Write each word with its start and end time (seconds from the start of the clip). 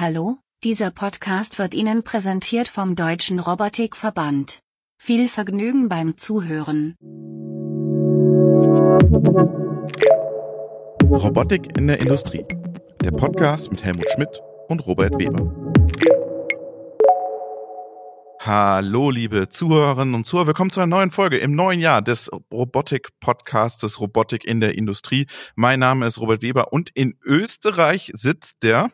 Hallo, 0.00 0.38
dieser 0.64 0.90
Podcast 0.90 1.58
wird 1.58 1.74
Ihnen 1.74 2.02
präsentiert 2.02 2.68
vom 2.68 2.96
Deutschen 2.96 3.38
Robotikverband. 3.38 4.60
Viel 4.96 5.28
Vergnügen 5.28 5.90
beim 5.90 6.16
Zuhören. 6.16 6.96
Robotik 11.04 11.76
in 11.76 11.86
der 11.86 12.00
Industrie. 12.00 12.46
Der 13.04 13.10
Podcast 13.10 13.70
mit 13.70 13.84
Helmut 13.84 14.06
Schmidt 14.14 14.40
und 14.68 14.86
Robert 14.86 15.18
Weber. 15.18 15.54
Hallo, 18.40 19.10
liebe 19.10 19.50
Zuhörerinnen 19.50 20.14
und 20.14 20.26
Zuhörer. 20.26 20.46
Willkommen 20.46 20.70
zu 20.70 20.80
einer 20.80 20.86
neuen 20.86 21.10
Folge 21.10 21.36
im 21.36 21.54
neuen 21.54 21.78
Jahr 21.78 22.00
des 22.00 22.30
Robotik-Podcasts 22.50 24.00
Robotik 24.00 24.46
in 24.46 24.60
der 24.60 24.78
Industrie. 24.78 25.26
Mein 25.56 25.78
Name 25.78 26.06
ist 26.06 26.18
Robert 26.18 26.40
Weber 26.40 26.72
und 26.72 26.88
in 26.88 27.18
Österreich 27.22 28.10
sitzt 28.14 28.62
der 28.62 28.92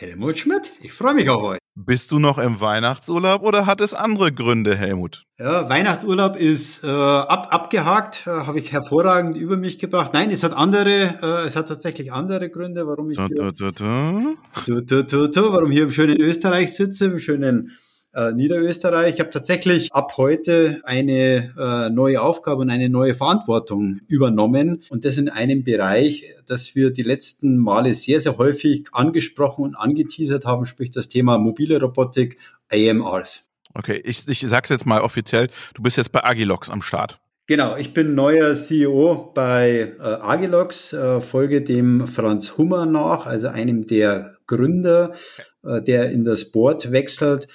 Helmut 0.00 0.38
Schmidt. 0.38 0.72
Ich 0.80 0.92
freue 0.92 1.14
mich 1.14 1.28
auf 1.28 1.42
euch. 1.42 1.58
Bist 1.74 2.12
du 2.12 2.20
noch 2.20 2.38
im 2.38 2.60
Weihnachtsurlaub 2.60 3.42
oder 3.42 3.66
hat 3.66 3.80
es 3.80 3.94
andere 3.94 4.30
Gründe, 4.32 4.76
Helmut? 4.76 5.24
Ja, 5.40 5.68
Weihnachtsurlaub 5.68 6.36
ist 6.36 6.84
äh, 6.84 6.86
ab, 6.86 7.48
abgehakt, 7.50 8.24
äh, 8.28 8.30
habe 8.30 8.60
ich 8.60 8.70
hervorragend 8.70 9.36
über 9.36 9.56
mich 9.56 9.80
gebracht. 9.80 10.12
Nein, 10.14 10.30
es 10.30 10.44
hat 10.44 10.52
andere, 10.52 11.18
äh, 11.20 11.46
es 11.46 11.56
hat 11.56 11.66
tatsächlich 11.66 12.12
andere 12.12 12.48
Gründe, 12.48 12.86
warum 12.86 13.10
ich 13.10 13.18
hier, 13.18 13.28
warum 15.52 15.66
ich 15.66 15.74
hier 15.74 15.82
im 15.82 15.90
schönen 15.90 16.20
Österreich 16.20 16.76
sitze, 16.76 17.06
im 17.06 17.18
schönen 17.18 17.72
äh, 18.14 18.32
Niederösterreich. 18.32 19.14
Ich 19.14 19.20
habe 19.20 19.30
tatsächlich 19.30 19.92
ab 19.92 20.16
heute 20.16 20.80
eine 20.84 21.52
äh, 21.58 21.90
neue 21.90 22.20
Aufgabe 22.20 22.62
und 22.62 22.70
eine 22.70 22.88
neue 22.88 23.14
Verantwortung 23.14 24.00
übernommen 24.08 24.82
und 24.88 25.04
das 25.04 25.16
in 25.16 25.28
einem 25.28 25.64
Bereich, 25.64 26.24
das 26.46 26.74
wir 26.74 26.90
die 26.90 27.02
letzten 27.02 27.58
Male 27.58 27.94
sehr, 27.94 28.20
sehr 28.20 28.38
häufig 28.38 28.86
angesprochen 28.92 29.62
und 29.64 29.74
angeteasert 29.74 30.44
haben, 30.44 30.66
sprich 30.66 30.90
das 30.90 31.08
Thema 31.08 31.38
mobile 31.38 31.80
Robotik, 31.80 32.38
AMRs. 32.70 33.44
Okay, 33.74 34.00
ich, 34.04 34.26
ich 34.28 34.40
sag's 34.40 34.70
jetzt 34.70 34.86
mal 34.86 35.00
offiziell. 35.00 35.48
Du 35.74 35.82
bist 35.82 35.96
jetzt 35.96 36.12
bei 36.12 36.24
Agilox 36.24 36.70
am 36.70 36.82
Start. 36.82 37.20
Genau, 37.46 37.76
ich 37.76 37.94
bin 37.94 38.14
neuer 38.14 38.54
CEO 38.54 39.32
bei 39.34 39.94
äh, 39.98 40.02
Agilox, 40.02 40.92
äh, 40.92 41.22
folge 41.22 41.62
dem 41.62 42.06
Franz 42.06 42.58
Hummer 42.58 42.84
nach, 42.84 43.24
also 43.24 43.48
einem 43.48 43.86
der 43.86 44.34
Gründer, 44.46 45.14
äh, 45.64 45.80
der 45.80 46.10
in 46.10 46.26
das 46.26 46.52
Board 46.52 46.92
wechselt 46.92 47.48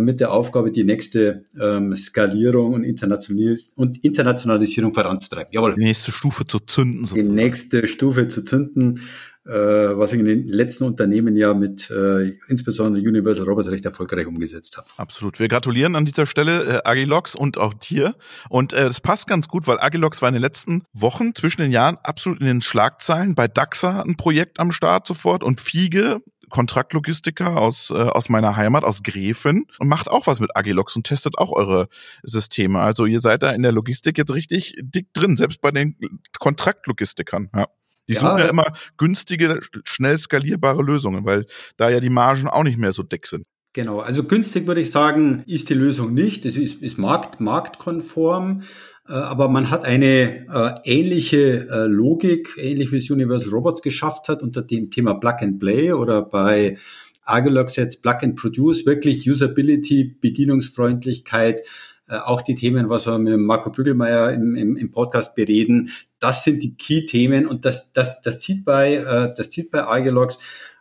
mit 0.00 0.20
der 0.20 0.32
Aufgabe, 0.32 0.70
die 0.72 0.84
nächste 0.84 1.44
ähm, 1.60 1.94
Skalierung 1.94 2.74
und, 2.74 2.84
Internationalis 2.84 3.72
und 3.76 4.02
Internationalisierung 4.04 4.92
voranzutreiben. 4.92 5.52
Jawohl, 5.52 5.74
Die 5.74 5.84
nächste 5.84 6.12
Stufe 6.12 6.44
zu 6.44 6.58
zünden 6.60 7.02
die 7.02 7.08
sozusagen. 7.08 7.34
nächste 7.34 7.86
Stufe 7.86 8.28
zu 8.28 8.42
zünden, 8.44 9.00
äh, 9.44 9.50
was 9.52 10.12
ich 10.12 10.18
in 10.18 10.24
den 10.24 10.48
letzten 10.48 10.84
Unternehmen 10.84 11.36
ja 11.36 11.54
mit 11.54 11.88
äh, 11.90 12.32
insbesondere 12.48 13.00
Universal 13.06 13.46
Robots 13.46 13.70
recht 13.70 13.84
erfolgreich 13.84 14.26
umgesetzt 14.26 14.76
habe. 14.76 14.88
Absolut. 14.96 15.38
Wir 15.38 15.46
gratulieren 15.46 15.94
an 15.94 16.04
dieser 16.04 16.26
Stelle 16.26 16.64
äh, 16.64 16.80
Agilox 16.84 17.36
und 17.36 17.56
auch 17.56 17.72
dir. 17.72 18.16
Und 18.48 18.72
äh, 18.72 18.84
das 18.86 19.00
passt 19.00 19.28
ganz 19.28 19.46
gut, 19.46 19.68
weil 19.68 19.78
Agilox 19.78 20.20
war 20.20 20.28
in 20.30 20.34
den 20.34 20.42
letzten 20.42 20.82
Wochen 20.92 21.32
zwischen 21.34 21.60
den 21.60 21.70
Jahren 21.70 21.96
absolut 22.02 22.40
in 22.40 22.46
den 22.46 22.60
Schlagzeilen. 22.60 23.36
Bei 23.36 23.46
DAXA 23.46 24.02
ein 24.02 24.16
Projekt 24.16 24.58
am 24.58 24.72
Start 24.72 25.06
sofort 25.06 25.44
und 25.44 25.60
Fiege, 25.60 26.22
Kontraktlogistiker 26.50 27.56
aus, 27.56 27.90
äh, 27.90 27.94
aus 27.94 28.28
meiner 28.28 28.56
Heimat, 28.56 28.84
aus 28.84 29.02
Gräfen, 29.02 29.66
und 29.78 29.88
macht 29.88 30.08
auch 30.08 30.26
was 30.26 30.40
mit 30.40 30.56
Agilox 30.56 30.96
und 30.96 31.06
testet 31.06 31.38
auch 31.38 31.52
eure 31.52 31.88
Systeme. 32.22 32.80
Also 32.80 33.06
ihr 33.06 33.20
seid 33.20 33.42
da 33.42 33.50
in 33.50 33.62
der 33.62 33.72
Logistik 33.72 34.18
jetzt 34.18 34.32
richtig 34.32 34.74
dick 34.80 35.12
drin, 35.12 35.36
selbst 35.36 35.60
bei 35.60 35.70
den 35.70 35.96
Kontraktlogistikern. 36.38 37.50
Ja. 37.54 37.66
Die 38.08 38.14
Ja, 38.14 38.20
suchen 38.20 38.38
ja 38.38 38.46
immer 38.46 38.66
günstige, 38.96 39.60
schnell 39.84 40.16
skalierbare 40.18 40.82
Lösungen, 40.82 41.24
weil 41.24 41.46
da 41.76 41.90
ja 41.90 42.00
die 42.00 42.10
Margen 42.10 42.46
auch 42.46 42.62
nicht 42.62 42.78
mehr 42.78 42.92
so 42.92 43.02
dick 43.02 43.26
sind. 43.26 43.44
Genau, 43.72 44.00
also 44.00 44.24
günstig 44.24 44.66
würde 44.66 44.80
ich 44.80 44.90
sagen, 44.90 45.42
ist 45.46 45.68
die 45.68 45.74
Lösung 45.74 46.14
nicht. 46.14 46.46
Es 46.46 46.56
ist, 46.56 46.80
ist 46.82 46.98
markt, 46.98 47.40
marktkonform, 47.40 48.62
aber 49.12 49.48
man 49.48 49.70
hat 49.70 49.84
eine 49.84 50.46
äh, 50.48 50.74
ähnliche 50.84 51.68
äh, 51.68 51.86
Logik, 51.86 52.54
ähnlich 52.58 52.92
wie 52.92 52.98
es 52.98 53.10
Universal 53.10 53.50
Robots 53.50 53.82
geschafft 53.82 54.28
hat, 54.28 54.42
unter 54.42 54.62
dem 54.62 54.90
Thema 54.90 55.14
Plug 55.14 55.36
and 55.40 55.58
Play 55.58 55.92
oder 55.92 56.22
bei 56.22 56.78
Agilox 57.24 57.76
jetzt 57.76 58.02
Plug 58.02 58.18
and 58.22 58.36
Produce, 58.36 58.86
wirklich 58.86 59.28
Usability, 59.28 60.16
Bedienungsfreundlichkeit, 60.20 61.62
äh, 62.08 62.18
auch 62.18 62.42
die 62.42 62.54
Themen, 62.54 62.88
was 62.88 63.06
wir 63.06 63.18
mit 63.18 63.38
Marco 63.38 63.70
Bügelmeier 63.70 64.32
im, 64.32 64.54
im, 64.54 64.76
im 64.76 64.90
Podcast 64.90 65.34
bereden, 65.34 65.90
das 66.20 66.44
sind 66.44 66.62
die 66.62 66.74
Key-Themen 66.76 67.46
und 67.46 67.64
das, 67.64 67.92
das, 67.92 68.20
das 68.22 68.40
zieht 68.40 68.64
bei, 68.64 68.94
äh, 68.94 69.34
das 69.36 69.50
zieht 69.50 69.70
bei 69.70 69.86
Agilox. 69.86 70.38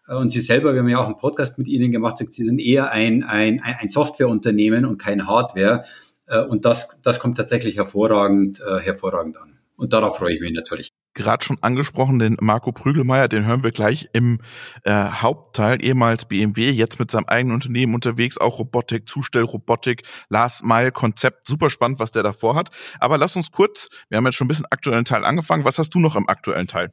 Äh, 0.08 0.16
Und 0.16 0.32
Sie 0.32 0.42
selber, 0.42 0.74
wir 0.74 0.82
haben 0.82 0.90
ja 0.90 1.00
auch 1.00 1.08
einen 1.08 1.18
Podcast 1.18 1.58
mit 1.58 1.68
Ihnen 1.68 1.92
gemacht, 1.92 2.18
Sie 2.18 2.44
sind 2.44 2.60
eher 2.60 2.92
ein, 2.92 3.24
ein, 3.24 3.62
ein 3.62 3.90
Softwareunternehmen 3.90 4.86
und 4.86 4.98
kein 4.98 5.28
Hardware. 5.28 5.84
Äh, 6.28 6.42
Und 6.42 6.66
das, 6.66 7.00
das 7.04 7.20
kommt 7.20 7.38
tatsächlich 7.38 7.78
hervorragend, 7.78 8.60
äh, 8.62 8.80
hervorragend 8.80 9.38
an. 9.38 9.60
Und 9.78 9.92
darauf 9.94 10.18
freue 10.18 10.34
ich 10.34 10.40
mich 10.42 10.54
natürlich. 10.54 10.92
gerade 11.14 11.44
schon 11.46 11.58
angesprochen, 11.62 12.20
den 12.20 12.38
Marco 12.42 12.72
Prügelmeier, 12.72 13.28
den 13.28 13.46
hören 13.46 13.64
wir 13.64 13.72
gleich 13.72 14.10
im 14.14 14.40
äh, 14.84 14.92
Hauptteil, 14.94 15.84
ehemals 15.84 16.26
BMW, 16.26 16.70
jetzt 16.72 16.98
mit 17.00 17.10
seinem 17.12 17.26
eigenen 17.26 17.56
Unternehmen 17.56 17.94
unterwegs, 17.96 18.38
auch 18.38 18.60
Robotik, 18.60 19.08
Zustellrobotik, 19.08 20.04
Last 20.30 20.64
Mile 20.64 20.92
Konzept, 20.92 21.46
super 21.48 21.70
spannend, 21.70 22.00
was 22.00 22.12
der 22.12 22.24
davor 22.24 22.56
hat. 22.56 22.70
Aber 23.00 23.18
lass 23.18 23.36
uns 23.36 23.52
kurz, 23.52 23.90
wir 24.10 24.18
haben 24.18 24.26
jetzt 24.26 24.36
schon 24.36 24.46
ein 24.46 24.50
bisschen 24.50 24.66
aktuellen 24.70 25.06
Teil 25.06 25.26
angefangen, 25.26 25.64
was 25.66 25.78
hast 25.78 25.90
du 25.94 26.00
noch 26.00 26.16
im 26.16 26.28
aktuellen 26.30 26.68
Teil? 26.68 26.92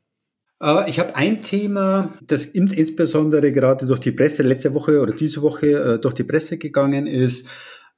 Äh, 0.60 0.88
Ich 0.90 0.98
habe 0.98 1.14
ein 1.16 1.42
Thema, 1.42 2.12
das 2.26 2.44
in- 2.46 2.66
insbesondere 2.68 3.52
gerade 3.52 3.86
durch 3.86 4.00
die 4.00 4.12
Presse 4.12 4.42
letzte 4.42 4.74
Woche 4.74 5.00
oder 5.00 5.12
diese 5.14 5.42
Woche 5.42 5.66
äh, 5.66 5.98
durch 6.00 6.14
die 6.14 6.24
Presse 6.24 6.58
gegangen 6.58 7.06
ist, 7.06 7.48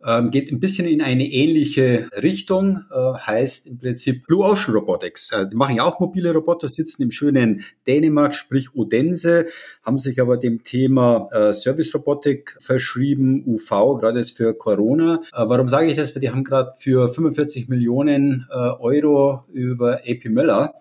ähm, 0.07 0.31
geht 0.31 0.53
ein 0.53 0.61
bisschen 0.61 0.87
in 0.87 1.01
eine 1.01 1.25
ähnliche 1.25 2.09
Richtung, 2.23 2.85
äh, 2.91 3.19
heißt 3.19 3.67
im 3.67 3.79
Prinzip 3.79 4.27
Blue 4.27 4.45
Ocean 4.45 4.75
Robotics. 4.75 5.33
Äh, 5.33 5.49
Die 5.49 5.57
machen 5.57 5.77
ja 5.77 5.85
auch 5.85 6.01
mobile 6.01 6.33
Roboter, 6.33 6.69
sitzen 6.69 7.03
im 7.03 7.11
schönen 7.11 7.65
Dänemark, 7.87 8.35
sprich 8.35 8.75
Odense, 8.75 9.47
haben 9.83 9.99
sich 9.99 10.21
aber 10.21 10.37
dem 10.37 10.63
Thema 10.65 11.29
äh, 11.33 11.55
Service 11.55 11.95
Robotik 11.95 12.57
verschrieben, 12.61 13.45
UV, 13.47 13.99
gerade 14.01 14.21
jetzt 14.21 14.37
für 14.37 14.55
Corona. 14.55 15.21
Äh, 15.33 15.49
Warum 15.49 15.69
sage 15.69 15.87
ich 15.87 15.97
das? 15.97 16.15
Weil 16.15 16.21
die 16.21 16.31
haben 16.31 16.45
gerade 16.45 16.73
für 16.79 17.09
45 17.09 17.69
Millionen 17.69 18.47
äh, 18.51 18.55
Euro 18.55 19.45
über 19.53 20.01
AP 20.07 20.27
Möller 20.27 20.75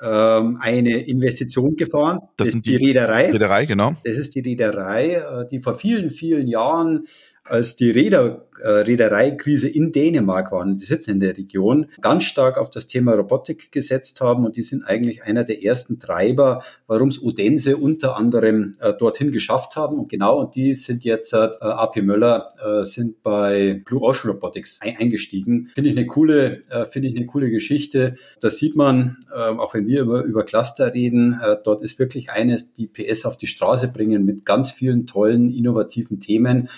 ähm, 0.00 0.58
eine 0.60 1.06
Investition 1.06 1.76
gefahren. 1.76 2.20
Das 2.36 2.48
ist 2.48 2.52
sind 2.54 2.66
die 2.66 2.78
die 2.78 2.86
Reederei. 2.86 3.30
Reederei, 3.30 3.64
genau. 3.66 3.94
Das 4.04 4.16
ist 4.16 4.34
die 4.34 4.40
Reederei, 4.40 5.14
äh, 5.14 5.46
die 5.50 5.60
vor 5.60 5.74
vielen, 5.74 6.10
vielen 6.10 6.48
Jahren, 6.48 7.06
als 7.48 7.76
die 7.76 7.90
Räder, 7.90 8.46
äh, 8.60 8.68
Reedereikrise 8.68 9.68
in 9.68 9.92
Dänemark 9.92 10.52
waren, 10.52 10.76
die 10.76 10.84
sitzen 10.84 11.12
in 11.12 11.20
der 11.20 11.36
Region, 11.36 11.86
ganz 12.00 12.24
stark 12.24 12.58
auf 12.58 12.70
das 12.70 12.86
Thema 12.86 13.14
Robotik 13.14 13.70
gesetzt 13.72 14.20
haben 14.20 14.44
und 14.44 14.56
die 14.56 14.62
sind 14.62 14.84
eigentlich 14.84 15.22
einer 15.24 15.44
der 15.44 15.62
ersten 15.62 16.00
Treiber, 16.00 16.62
warum 16.86 17.08
es 17.08 17.22
Odense 17.22 17.76
unter 17.76 18.16
anderem 18.16 18.76
äh, 18.80 18.92
dorthin 18.94 19.32
geschafft 19.32 19.76
haben. 19.76 19.98
Und 19.98 20.08
genau, 20.08 20.40
und 20.40 20.54
die 20.54 20.74
sind 20.74 21.04
jetzt, 21.04 21.32
äh, 21.32 21.48
AP 21.60 22.02
Möller, 22.02 22.48
äh, 22.64 22.84
sind 22.84 23.22
bei 23.22 23.82
Blue 23.84 24.00
Ocean 24.00 24.32
Robotics 24.32 24.80
ein 24.80 24.96
eingestiegen. 24.98 25.70
Finde 25.74 25.90
ich 25.90 25.96
eine 25.96 26.06
coole, 26.06 26.62
äh, 26.70 26.86
finde 26.86 27.08
ich 27.08 27.16
eine 27.16 27.26
coole 27.26 27.50
Geschichte. 27.50 28.16
Das 28.40 28.58
sieht 28.58 28.76
man, 28.76 29.18
äh, 29.30 29.38
auch 29.38 29.74
wenn 29.74 29.86
wir 29.86 30.02
immer 30.02 30.22
über 30.22 30.44
Cluster 30.44 30.94
reden, 30.94 31.38
äh, 31.42 31.56
dort 31.62 31.82
ist 31.82 31.98
wirklich 31.98 32.30
eines, 32.30 32.72
die 32.72 32.86
PS 32.86 33.26
auf 33.26 33.36
die 33.36 33.46
Straße 33.46 33.88
bringen 33.88 34.24
mit 34.24 34.44
ganz 34.44 34.70
vielen 34.70 35.06
tollen, 35.06 35.52
innovativen 35.52 36.20
Themen 36.20 36.68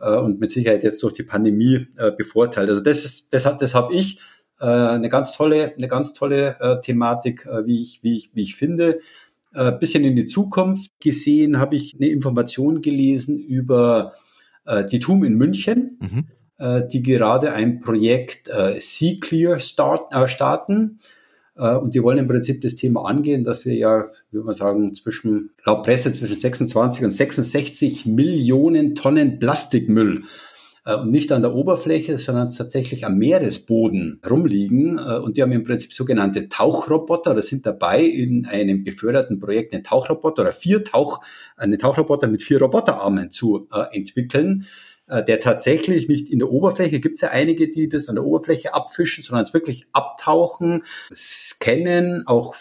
äh, 0.00 0.16
und 0.16 0.40
mit 0.40 0.50
Sicherheit 0.50 0.82
jetzt 0.82 1.02
durch 1.02 1.14
die 1.14 1.22
Pandemie 1.22 1.86
äh, 1.96 2.10
bevorteilt. 2.10 2.68
Also 2.68 2.80
das 2.80 3.04
ist, 3.04 3.32
das 3.32 3.46
hat, 3.46 3.60
das 3.62 3.74
habe 3.74 3.94
ich 3.94 4.18
äh, 4.60 4.64
eine 4.66 5.08
ganz 5.08 5.32
tolle, 5.36 5.74
eine 5.76 5.88
ganz 5.88 6.12
tolle 6.12 6.56
äh, 6.60 6.80
Thematik, 6.80 7.46
äh, 7.46 7.66
wie 7.66 7.82
ich, 7.82 8.02
wie 8.02 8.16
ich, 8.18 8.30
wie 8.34 8.42
ich 8.42 8.56
finde. 8.56 9.00
Äh, 9.54 9.72
bisschen 9.72 10.04
in 10.04 10.16
die 10.16 10.26
Zukunft 10.26 10.92
gesehen 11.00 11.58
habe 11.58 11.76
ich 11.76 11.94
eine 11.96 12.08
Information 12.08 12.82
gelesen 12.82 13.38
über 13.38 14.14
äh, 14.64 14.84
die 14.84 15.00
TUM 15.00 15.24
in 15.24 15.34
München, 15.34 15.98
Mhm. 16.00 16.24
äh, 16.58 16.82
die 16.86 17.02
gerade 17.02 17.52
ein 17.52 17.80
Projekt 17.80 18.48
äh, 18.48 18.80
Sea 18.80 19.16
Clear 19.20 19.58
start, 19.58 20.12
äh, 20.14 20.28
starten. 20.28 21.00
Äh, 21.60 21.76
und 21.76 21.94
die 21.94 22.02
wollen 22.02 22.18
im 22.18 22.28
Prinzip 22.28 22.60
das 22.62 22.74
Thema 22.74 23.04
angehen, 23.04 23.44
dass 23.44 23.64
wir 23.64 23.74
ja, 23.74 24.06
würde 24.30 24.46
man 24.46 24.54
sagen, 24.54 24.94
zwischen, 24.94 25.50
laut 25.64 25.84
Presse 25.84 26.12
zwischen 26.12 26.40
26 26.40 27.04
und 27.04 27.10
66 27.10 28.06
Millionen 28.06 28.94
Tonnen 28.94 29.38
Plastikmüll 29.38 30.24
äh, 30.86 30.96
und 30.96 31.10
nicht 31.10 31.30
an 31.32 31.42
der 31.42 31.54
Oberfläche, 31.54 32.16
sondern 32.16 32.50
tatsächlich 32.50 33.04
am 33.04 33.18
Meeresboden 33.18 34.20
rumliegen. 34.28 34.98
Äh, 34.98 35.18
Und 35.18 35.36
die 35.36 35.42
haben 35.42 35.52
im 35.52 35.64
Prinzip 35.64 35.92
sogenannte 35.92 36.48
Tauchroboter, 36.48 37.34
das 37.34 37.48
sind 37.48 37.66
dabei 37.66 38.02
in 38.02 38.46
einem 38.46 38.82
beförderten 38.82 39.38
Projekt 39.38 39.74
einen 39.74 39.84
Tauchroboter 39.84 40.42
oder 40.42 40.52
vier 40.52 40.82
Tauch, 40.82 41.22
einen 41.56 41.78
Tauchroboter 41.78 42.26
mit 42.26 42.42
vier 42.42 42.60
Roboterarmen 42.60 43.30
zu 43.30 43.68
entwickeln 43.92 44.64
der 45.26 45.40
tatsächlich 45.40 46.08
nicht 46.08 46.28
in 46.28 46.38
der 46.38 46.50
Oberfläche, 46.50 47.00
gibt 47.00 47.16
es 47.16 47.22
ja 47.22 47.30
einige, 47.30 47.68
die 47.68 47.88
das 47.88 48.08
an 48.08 48.14
der 48.14 48.24
Oberfläche 48.24 48.74
abfischen, 48.74 49.24
sondern 49.24 49.44
es 49.44 49.52
wirklich 49.52 49.86
abtauchen, 49.92 50.84
scannen, 51.12 52.26
auch 52.26 52.54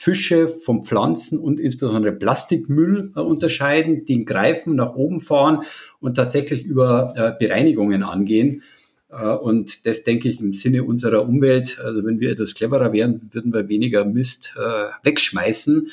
Fische 0.00 0.48
vom 0.48 0.82
Pflanzen 0.82 1.38
und 1.38 1.60
insbesondere 1.60 2.12
Plastikmüll 2.12 3.12
äh, 3.14 3.20
unterscheiden, 3.20 4.06
den 4.06 4.24
greifen, 4.24 4.74
nach 4.74 4.94
oben 4.94 5.20
fahren 5.20 5.64
und 6.00 6.14
tatsächlich 6.14 6.64
über 6.64 7.12
äh, 7.16 7.32
Bereinigungen 7.38 8.02
angehen. 8.02 8.62
Äh, 9.10 9.34
und 9.34 9.84
das 9.84 10.02
denke 10.02 10.30
ich 10.30 10.40
im 10.40 10.54
Sinne 10.54 10.84
unserer 10.84 11.28
Umwelt. 11.28 11.78
Also 11.84 12.02
wenn 12.02 12.18
wir 12.18 12.30
etwas 12.30 12.54
cleverer 12.54 12.94
wären, 12.94 13.28
würden 13.32 13.52
wir 13.52 13.68
weniger 13.68 14.06
Mist 14.06 14.54
äh, 14.56 14.88
wegschmeißen. 15.02 15.90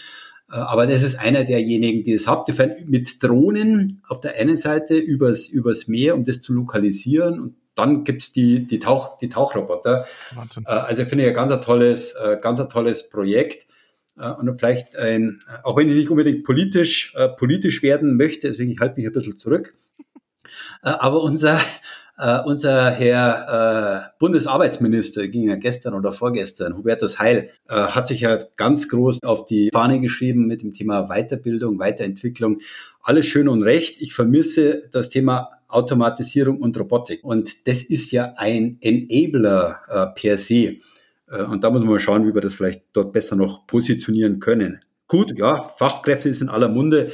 Äh, 0.51 0.55
aber 0.55 0.87
das 0.87 1.03
ist 1.03 1.19
einer 1.19 1.43
derjenigen, 1.43 2.03
die 2.03 2.13
es 2.13 2.27
habt. 2.27 2.51
Mit 2.85 3.23
Drohnen 3.23 4.01
auf 4.07 4.21
der 4.21 4.35
einen 4.35 4.57
Seite 4.57 4.97
übers, 4.97 5.47
übers 5.47 5.87
Meer, 5.87 6.15
um 6.15 6.23
das 6.23 6.41
zu 6.41 6.53
lokalisieren. 6.53 7.39
Und 7.39 7.55
dann 7.75 8.03
gibt's 8.03 8.31
die, 8.31 8.65
die, 8.65 8.79
Tauch, 8.79 9.17
die 9.19 9.29
Tauchroboter. 9.29 10.05
Wahnsinn. 10.33 10.65
Also 10.65 11.05
finde 11.05 11.25
ich 11.25 11.29
ein 11.29 11.35
ganz 11.35 11.51
ein 11.51 11.61
tolles, 11.61 12.15
ganz 12.41 12.59
ein 12.59 12.69
tolles 12.69 13.07
Projekt. 13.09 13.67
Und 14.15 14.57
vielleicht 14.57 14.95
ein, 14.97 15.41
auch 15.61 15.77
wenn 15.77 15.87
ich 15.87 15.93
nicht 15.93 16.09
unbedingt 16.09 16.43
politisch, 16.43 17.15
politisch 17.37 17.83
werden 17.83 18.17
möchte, 18.17 18.49
deswegen 18.49 18.71
ich 18.71 18.79
halte 18.79 18.95
mich 18.99 19.05
ein 19.05 19.13
bisschen 19.13 19.37
zurück. 19.37 19.75
Aber 20.81 21.21
unser, 21.21 21.59
Uh, 22.19 22.41
unser 22.45 22.89
Herr 22.89 24.09
uh, 24.09 24.17
Bundesarbeitsminister, 24.17 25.27
ging 25.27 25.49
ja 25.49 25.55
gestern 25.55 25.93
oder 25.93 26.11
vorgestern, 26.13 26.75
Hubertus 26.75 27.19
Heil, 27.19 27.51
uh, 27.69 27.89
hat 27.89 28.07
sich 28.07 28.21
ja 28.21 28.39
ganz 28.55 28.89
groß 28.89 29.21
auf 29.21 29.45
die 29.45 29.69
Fahne 29.71 29.99
geschrieben 29.99 30.47
mit 30.47 30.63
dem 30.63 30.73
Thema 30.73 31.09
Weiterbildung, 31.09 31.77
Weiterentwicklung. 31.77 32.61
Alles 33.03 33.27
schön 33.27 33.47
und 33.47 33.61
recht. 33.61 34.01
Ich 34.01 34.15
vermisse 34.15 34.89
das 34.91 35.09
Thema 35.09 35.51
Automatisierung 35.67 36.59
und 36.59 36.75
Robotik. 36.79 37.23
Und 37.23 37.67
das 37.67 37.83
ist 37.83 38.11
ja 38.11 38.33
ein 38.35 38.79
Enabler 38.81 40.13
per 40.15 40.39
se. 40.39 40.77
und 41.27 41.63
da 41.63 41.69
muss 41.69 41.81
man 41.81 41.89
mal 41.89 41.99
schauen, 41.99 42.25
wie 42.25 42.33
wir 42.33 42.41
das 42.41 42.55
vielleicht 42.55 42.83
dort 42.93 43.13
besser 43.13 43.35
noch 43.35 43.67
positionieren 43.67 44.39
können. 44.39 44.79
Gut, 45.07 45.37
ja, 45.37 45.61
Fachkräfte 45.61 46.33
sind 46.33 46.47
in 46.47 46.49
aller 46.53 46.69
Munde, 46.69 47.11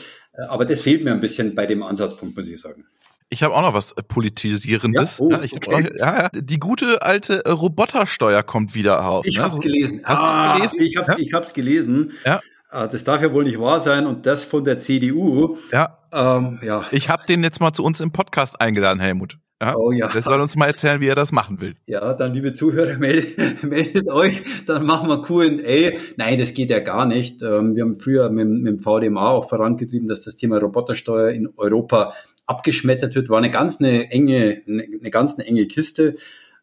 aber 0.47 0.65
das 0.65 0.81
fehlt 0.81 1.03
mir 1.03 1.11
ein 1.11 1.19
bisschen 1.19 1.55
bei 1.55 1.65
dem 1.65 1.83
Ansatzpunkt, 1.83 2.37
muss 2.37 2.47
ich 2.47 2.61
sagen. 2.61 2.85
Ich 3.29 3.43
habe 3.43 3.53
auch 3.53 3.61
noch 3.61 3.73
was 3.73 3.91
äh, 3.93 4.03
Politisierendes. 4.03 5.19
Ja, 5.19 5.25
oh, 5.25 5.31
ja, 5.31 5.37
okay. 5.37 5.83
noch, 5.83 5.99
ja, 5.99 6.29
die 6.33 6.59
gute 6.59 7.01
alte 7.01 7.45
äh, 7.45 7.51
Robotersteuer 7.51 8.43
kommt 8.43 8.75
wieder 8.75 8.95
raus. 8.95 9.25
Ich 9.27 9.37
ne? 9.37 9.43
habe 9.43 9.53
es 9.55 9.59
gelesen. 9.59 10.01
Hast 10.03 10.19
ah, 10.19 10.55
gelesen? 10.55 10.81
Ich 10.81 10.97
habe 10.97 11.11
ja? 11.11 11.17
Ich 11.17 11.53
gelesen. 11.53 12.11
Ja. 12.25 12.41
Ah, 12.69 12.87
das 12.87 13.03
darf 13.03 13.21
ja 13.21 13.31
wohl 13.31 13.43
nicht 13.43 13.59
wahr 13.59 13.79
sein 13.79 14.07
und 14.07 14.25
das 14.25 14.45
von 14.45 14.65
der 14.65 14.79
CDU. 14.79 15.57
Ja. 15.71 15.99
Ähm, 16.11 16.59
ja. 16.63 16.85
Ich 16.91 17.09
habe 17.09 17.23
den 17.27 17.43
jetzt 17.43 17.59
mal 17.59 17.71
zu 17.71 17.83
uns 17.83 17.99
im 17.99 18.11
Podcast 18.11 18.59
eingeladen, 18.59 18.99
Helmut. 18.99 19.37
Ja, 19.63 19.77
oh 19.77 19.91
ja. 19.91 20.09
Der 20.09 20.21
soll 20.21 20.41
uns 20.41 20.57
mal 20.57 20.65
erzählen, 20.65 20.99
wie 20.99 21.07
er 21.07 21.15
das 21.15 21.31
machen 21.31 21.61
will. 21.61 21.75
Ja, 21.85 22.13
dann 22.13 22.33
liebe 22.33 22.51
Zuhörer, 22.51 22.97
meldet, 22.99 23.63
meldet 23.63 24.09
euch, 24.09 24.43
dann 24.65 24.85
machen 24.85 25.07
wir 25.07 25.21
Q&A. 25.21 25.97
Nein, 26.17 26.37
das 26.37 26.53
geht 26.53 26.69
ja 26.69 26.79
gar 26.79 27.05
nicht. 27.05 27.41
Ähm, 27.41 27.75
wir 27.75 27.83
haben 27.83 27.95
früher 27.95 28.29
mit, 28.29 28.49
mit 28.49 28.67
dem 28.67 28.79
VDMA 28.79 29.29
auch 29.29 29.47
vorangetrieben, 29.47 30.09
dass 30.09 30.23
das 30.23 30.35
Thema 30.35 30.57
Robotersteuer 30.57 31.29
in 31.29 31.47
Europa 31.55 32.13
abgeschmettert 32.45 33.15
wird, 33.15 33.29
war 33.29 33.37
eine 33.37 33.51
ganz 33.51 33.79
eine 33.79 34.11
enge, 34.11 34.61
eine, 34.67 34.83
eine 34.83 35.09
ganz 35.09 35.35
eine 35.35 35.47
enge 35.47 35.67
Kiste. 35.67 36.15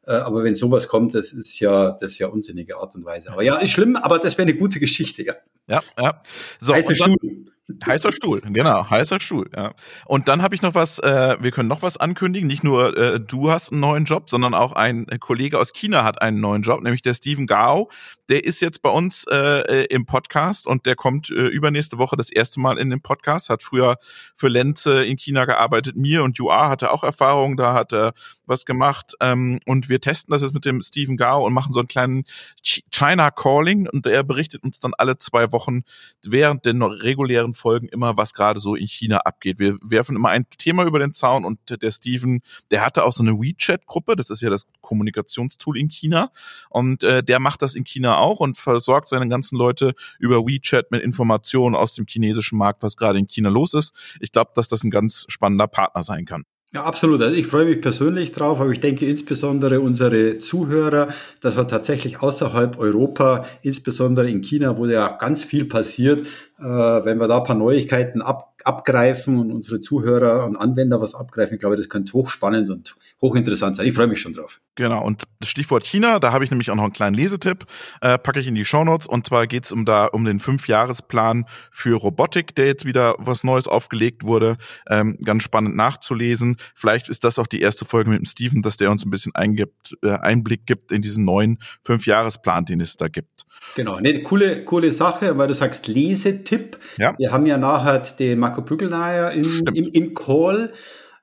Äh, 0.07 0.13
aber 0.13 0.45
wenn 0.45 0.55
sowas 0.55 0.89
kommt, 0.89 1.15
das 1.15 1.33
ist 1.33 1.61
ja, 1.61 1.93
das 1.93 2.13
ist 2.13 2.19
ja 2.19 2.29
unsinnige 2.29 2.77
Art 2.79 2.95
und 2.95 3.05
Weise. 3.05 3.33
Aber 3.33 3.43
ja, 3.43 3.59
ist 3.59 3.71
schlimm, 3.71 3.97
aber 3.97 4.19
das 4.19 4.39
wäre 4.39 4.49
eine 4.49 4.59
gute 4.59 4.81
Geschichte, 4.81 5.23
ja. 5.25 5.35
Ja, 5.67 5.81
ja. 5.99 6.23
So, 6.61 6.75
Heiße 6.75 6.95
dann, 6.95 7.15
Stuhl. 7.15 7.47
Heißer 7.87 8.13
Stuhl, 8.13 8.41
genau, 8.41 8.89
heißer 8.89 9.21
Stuhl. 9.21 9.51
Ja. 9.55 9.73
Und 10.07 10.29
dann 10.29 10.43
habe 10.43 10.55
ich 10.55 10.63
noch 10.63 10.75
was, 10.75 10.99
äh, 10.99 11.37
wir 11.41 11.51
können 11.51 11.69
noch 11.69 11.83
was 11.83 11.97
ankündigen. 11.97 12.47
Nicht 12.47 12.65
nur 12.65 12.97
äh, 12.97 13.21
du 13.21 13.51
hast 13.51 13.73
einen 13.73 13.81
neuen 13.81 14.05
Job, 14.05 14.31
sondern 14.31 14.55
auch 14.55 14.73
ein 14.73 15.07
Kollege 15.21 15.59
aus 15.59 15.73
China 15.73 16.05
hat 16.05 16.23
einen 16.23 16.41
neuen 16.41 16.63
Job, 16.63 16.83
nämlich 16.83 17.03
der 17.03 17.15
Steven 17.15 17.47
Gao. 17.47 17.91
Der 18.29 18.45
ist 18.45 18.61
jetzt 18.61 18.83
bei 18.83 18.91
uns 18.91 19.25
äh, 19.31 19.85
im 19.87 20.07
Podcast 20.07 20.67
und 20.67 20.87
der 20.87 20.97
kommt 20.97 21.31
äh, 21.31 21.49
übernächste 21.49 21.99
Woche 21.99 22.17
das 22.17 22.31
erste 22.31 22.61
Mal 22.61 22.79
in 22.79 22.91
den 22.91 23.03
Podcast. 23.03 23.51
Hat 23.51 23.63
früher 23.63 23.97
für 24.35 24.49
Lenze 24.49 25.05
in 25.05 25.17
China 25.17 25.45
gearbeitet. 25.45 25.97
Mir 25.97 26.23
und 26.23 26.39
UA 26.39 26.69
hatte 26.69 26.91
auch 26.91 27.05
Erfahrung, 27.05 27.57
da 27.57 27.75
hat 27.75 27.93
er 27.93 28.13
was 28.51 28.67
gemacht. 28.67 29.15
Ähm, 29.21 29.61
und 29.65 29.89
wir 29.89 30.01
testen 30.01 30.33
das 30.33 30.43
jetzt 30.43 30.53
mit 30.53 30.67
dem 30.67 30.83
Steven 30.83 31.17
Gao 31.17 31.47
und 31.47 31.55
machen 31.55 31.73
so 31.73 31.81
einen 31.81 31.89
kleinen 31.89 32.25
China 32.63 33.31
Calling 33.31 33.89
und 33.89 34.05
der 34.05 34.23
berichtet 34.23 34.63
uns 34.63 34.81
dann 34.81 34.93
alle 34.99 35.17
zwei 35.17 35.53
Wochen 35.53 35.85
während 36.27 36.67
der 36.67 36.75
regulären 36.75 37.55
Folgen 37.55 37.89
immer, 37.89 38.17
was 38.17 38.35
gerade 38.35 38.61
so 38.61 38.75
in 38.75 38.87
China 38.87 39.19
abgeht. 39.19 39.59
Wir 39.59 39.79
werfen 39.83 40.17
immer 40.17 40.29
ein 40.29 40.47
Thema 40.59 40.85
über 40.85 40.99
den 40.99 41.15
Zaun 41.15 41.45
und 41.45 41.59
der 41.83 41.91
Steven, 41.91 42.43
der 42.71 42.85
hatte 42.85 43.05
auch 43.05 43.13
so 43.13 43.23
eine 43.23 43.41
WeChat-Gruppe, 43.41 44.17
das 44.17 44.31
ist 44.31 44.43
ja 44.43 44.51
das 44.51 44.67
Kommunikationstool 44.81 45.79
in 45.79 45.89
China 45.89 46.31
und 46.69 47.03
äh, 47.05 47.23
der 47.23 47.41
macht 47.41 47.63
das 47.63 47.75
in 47.75 47.85
China 47.85 48.19
auch 48.19 48.41
und 48.41 48.57
versorgt 48.57 49.09
seine 49.09 49.29
ganzen 49.29 49.57
Leute 49.57 49.95
über 50.19 50.45
WeChat 50.47 50.91
mit 50.91 51.03
Informationen 51.03 51.75
aus 51.75 51.93
dem 51.93 52.07
chinesischen 52.07 52.59
Markt, 52.59 52.83
was 52.83 52.97
gerade 52.97 53.19
in 53.19 53.29
China 53.29 53.49
los 53.49 53.75
ist. 53.75 53.95
Ich 54.21 54.33
glaube, 54.33 54.51
dass 54.55 54.69
das 54.69 54.83
ein 54.85 54.91
ganz 54.91 55.25
spannender 55.29 55.69
Partner 55.69 56.03
sein 56.03 56.25
kann. 56.25 56.45
Ja, 56.73 56.85
absolut. 56.85 57.21
Also 57.21 57.35
ich 57.35 57.49
freue 57.49 57.65
mich 57.65 57.81
persönlich 57.81 58.31
drauf, 58.31 58.61
aber 58.61 58.71
ich 58.71 58.79
denke 58.79 59.05
insbesondere 59.05 59.81
unsere 59.81 60.39
Zuhörer, 60.39 61.09
dass 61.41 61.57
wir 61.57 61.67
tatsächlich 61.67 62.23
außerhalb 62.23 62.79
Europa, 62.79 63.45
insbesondere 63.63 64.31
in 64.31 64.41
China, 64.41 64.79
wo 64.79 64.87
ja 64.87 65.09
ganz 65.17 65.43
viel 65.43 65.65
passiert, 65.65 66.21
äh, 66.61 66.63
wenn 66.63 67.19
wir 67.19 67.27
da 67.27 67.39
ein 67.39 67.45
paar 67.45 67.57
Neuigkeiten 67.57 68.23
ab, 68.23 68.55
abgreifen 68.63 69.37
und 69.39 69.51
unsere 69.51 69.81
Zuhörer 69.81 70.45
und 70.45 70.55
Anwender 70.57 71.01
was 71.01 71.17
abgreifen, 71.17 71.55
ich 71.55 71.61
glaube, 71.61 71.77
das 71.77 71.89
könnte 71.89 72.13
hochspannend 72.13 72.71
und 72.71 72.95
hochinteressant 73.21 73.77
sein. 73.77 73.87
Ich 73.87 73.95
freue 73.95 74.07
mich 74.07 74.21
schon 74.21 74.33
drauf. 74.33 74.61
Genau, 74.77 75.05
und 75.05 75.25
das 75.41 75.51
Stichwort 75.51 75.85
China, 75.85 76.19
da 76.19 76.33
habe 76.33 76.45
ich 76.45 76.51
nämlich 76.51 76.71
auch 76.71 76.75
noch 76.75 76.85
einen 76.85 76.93
kleinen 76.93 77.15
Lesetipp, 77.15 77.67
äh, 78.01 78.19
packe 78.19 78.41
ich 78.41 78.47
in 78.47 78.55
die 78.55 78.65
Shownotes. 78.65 79.07
Und 79.07 79.27
zwar 79.27 79.47
geht's 79.47 79.73
um 79.73 79.85
da 79.85 80.07
um 80.07 80.25
den 80.25 80.41
Fünfjahresplan 80.41 81.45
für 81.71 81.97
Robotik, 81.97 82.55
der 82.55 82.67
jetzt 82.67 82.85
wieder 82.85 83.15
was 83.19 83.45
Neues 83.45 83.69
aufgelegt 83.69 84.25
wurde. 84.25 84.57
Ähm, 84.89 85.19
ganz 85.23 85.43
spannend 85.43 85.77
nachzulesen. 85.77 86.57
Vielleicht 86.75 87.09
ist 87.09 87.25
das 87.25 87.39
auch 87.39 87.47
die 87.47 87.61
erste 87.61 87.85
Folge 87.85 88.11
mit 88.11 88.19
dem 88.21 88.25
Steven, 88.25 88.63
dass 88.63 88.77
der 88.79 88.91
uns 88.91 89.05
ein 89.05 89.11
bisschen 89.11 89.35
eingibt, 89.35 89.97
äh, 90.03 90.13
Einblick 90.13 90.67
gibt 90.67 90.93
in 90.93 91.03
diesen 91.03 91.25
neuen 91.25 91.59
Fünfjahresplan, 91.83 92.65
den 92.65 92.81
es 92.81 92.97
da 92.97 93.09
gibt. 93.09 93.45
Genau, 93.77 93.95
eine 93.97 94.23
coole, 94.23 94.65
coole 94.65 94.93
Sache, 94.93 95.37
weil 95.37 95.49
du 95.49 95.55
sagst 95.55 95.87
Lesetipp. 95.87 96.79
Ja. 96.97 97.15
Wir 97.19 97.33
haben 97.33 97.45
ja 97.45 97.59
nachher 97.59 97.99
den 97.99 98.39
Marco 98.39 98.63
Prügelneier 98.63 99.33
in, 99.33 99.45
im, 99.75 99.91
im 99.93 100.15
Call. 100.15 100.73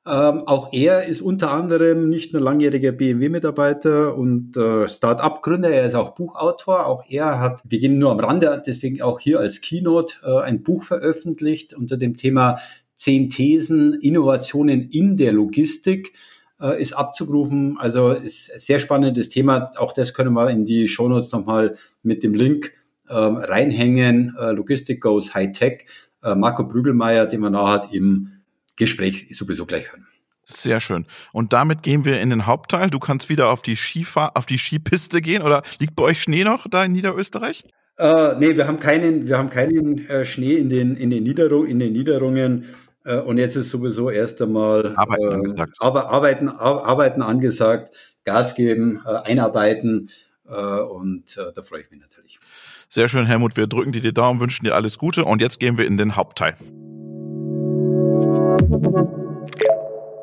Ähm, 0.10 0.48
auch 0.48 0.72
er 0.72 1.06
ist 1.06 1.22
unter 1.22 1.52
anderem 1.52 2.10
nicht 2.10 2.32
nur 2.32 2.42
langjähriger 2.42 2.94
BMW-Mitarbeiter 2.94 4.16
und 4.16 4.56
äh, 4.56 4.88
Start-up-Gründer, 4.88 5.70
er 5.70 5.86
ist 5.86 5.96
auch 5.96 6.16
Buchautor. 6.16 6.86
Auch 6.86 7.04
er 7.10 7.42
hat, 7.42 7.62
wir 7.66 7.80
gehen 7.80 7.98
nur 7.98 8.12
am 8.12 8.20
Rande, 8.22 8.64
deswegen 8.66 9.02
auch 9.02 9.20
hier 9.20 9.40
als 9.42 9.60
Keynote 9.60 10.16
äh, 10.24 10.44
ein 10.44 10.64
Buch 10.64 10.84
veröffentlicht 10.84 11.74
unter 11.74 11.98
dem 11.98 12.16
Thema 12.16 12.58
Zehn 12.96 13.30
Thesen, 13.30 13.96
Innovationen 13.96 14.90
in 14.90 15.18
der 15.18 15.34
Logistik 15.34 16.14
äh, 16.62 16.82
ist 16.82 16.94
abzurufen. 16.94 17.78
Also 17.78 18.12
ist 18.12 18.50
ein 18.54 18.60
sehr 18.60 18.80
spannendes 18.80 19.28
Thema. 19.28 19.72
Auch 19.76 19.92
das 19.92 20.14
können 20.14 20.34
wir 20.34 20.50
in 20.50 20.64
die 20.64 20.88
Shownotes 20.88 21.34
nochmal 21.34 21.76
mit 22.02 22.24
dem 22.24 22.34
Link 22.34 22.72
ähm, 23.10 23.36
reinhängen. 23.36 24.38
Äh, 24.40 24.52
Logistik 24.52 25.02
goes 25.02 25.36
High 25.36 25.52
Tech. 25.52 25.86
Äh, 26.24 26.36
Marco 26.36 26.64
Brügelmeier, 26.64 27.26
den 27.26 27.42
man 27.42 27.52
da 27.52 27.70
hat 27.70 27.94
im 27.94 28.37
Gespräch 28.78 29.28
sowieso 29.36 29.66
gleich 29.66 29.92
hören. 29.92 30.08
Sehr 30.50 30.80
schön. 30.80 31.06
Und 31.34 31.52
damit 31.52 31.84
gehen 31.84 32.06
wir 32.06 32.22
in 32.22 32.30
den 32.30 32.46
Hauptteil. 32.46 32.90
Du 32.90 33.00
kannst 33.00 33.28
wieder 33.28 33.50
auf 33.50 33.62
die 33.62 33.76
Skifahr 33.76 34.32
auf 34.36 34.46
die 34.46 34.58
Skipiste 34.58 35.22
gehen 35.22 35.42
oder 35.42 35.62
liegt 35.80 35.96
bei 35.96 36.04
euch 36.04 36.22
Schnee 36.22 36.46
noch 36.46 36.68
da 36.70 36.86
in 36.86 36.94
Niederösterreich? 36.94 37.66
Äh, 37.98 38.36
nee, 38.40 38.56
wir 38.56 38.66
haben 38.66 38.80
keinen, 38.80 39.28
wir 39.28 39.38
haben 39.38 39.50
keinen 39.50 40.08
äh, 40.08 40.24
Schnee 40.24 40.56
in 40.56 40.70
den, 40.70 40.96
in 40.96 41.10
den, 41.10 41.24
Niederung, 41.24 41.66
in 41.66 41.80
den 41.80 41.92
Niederungen. 41.92 42.66
Äh, 43.04 43.18
und 43.18 43.40
jetzt 43.40 43.58
ist 43.58 43.72
sowieso 43.72 44.10
erst 44.10 44.42
einmal 44.42 44.96
Arbeiten 44.96 45.28
äh, 45.28 45.34
angesagt. 45.34 45.78
Aber, 45.80 46.10
arbeiten, 46.12 46.48
arbeiten 46.48 47.22
angesagt, 47.22 47.94
Gas 48.24 48.56
geben, 48.56 49.02
äh, 49.06 49.30
einarbeiten. 49.30 50.10
Äh, 50.48 50.54
und 50.54 51.36
äh, 51.38 51.52
da 51.54 51.62
freue 51.62 51.82
ich 51.82 51.92
mich 51.92 52.00
natürlich. 52.00 52.40
Sehr 52.88 53.10
schön, 53.10 53.26
Helmut. 53.26 53.58
Wir 53.58 53.68
drücken 53.68 53.92
dir 53.92 54.02
die 54.02 54.14
Daumen, 54.14 54.40
wünschen 54.40 54.64
dir 54.64 54.76
alles 54.76 54.98
Gute. 54.98 55.26
Und 55.26 55.42
jetzt 55.42 55.60
gehen 55.60 55.78
wir 55.78 55.86
in 55.86 55.98
den 55.98 56.16
Hauptteil. 56.16 56.56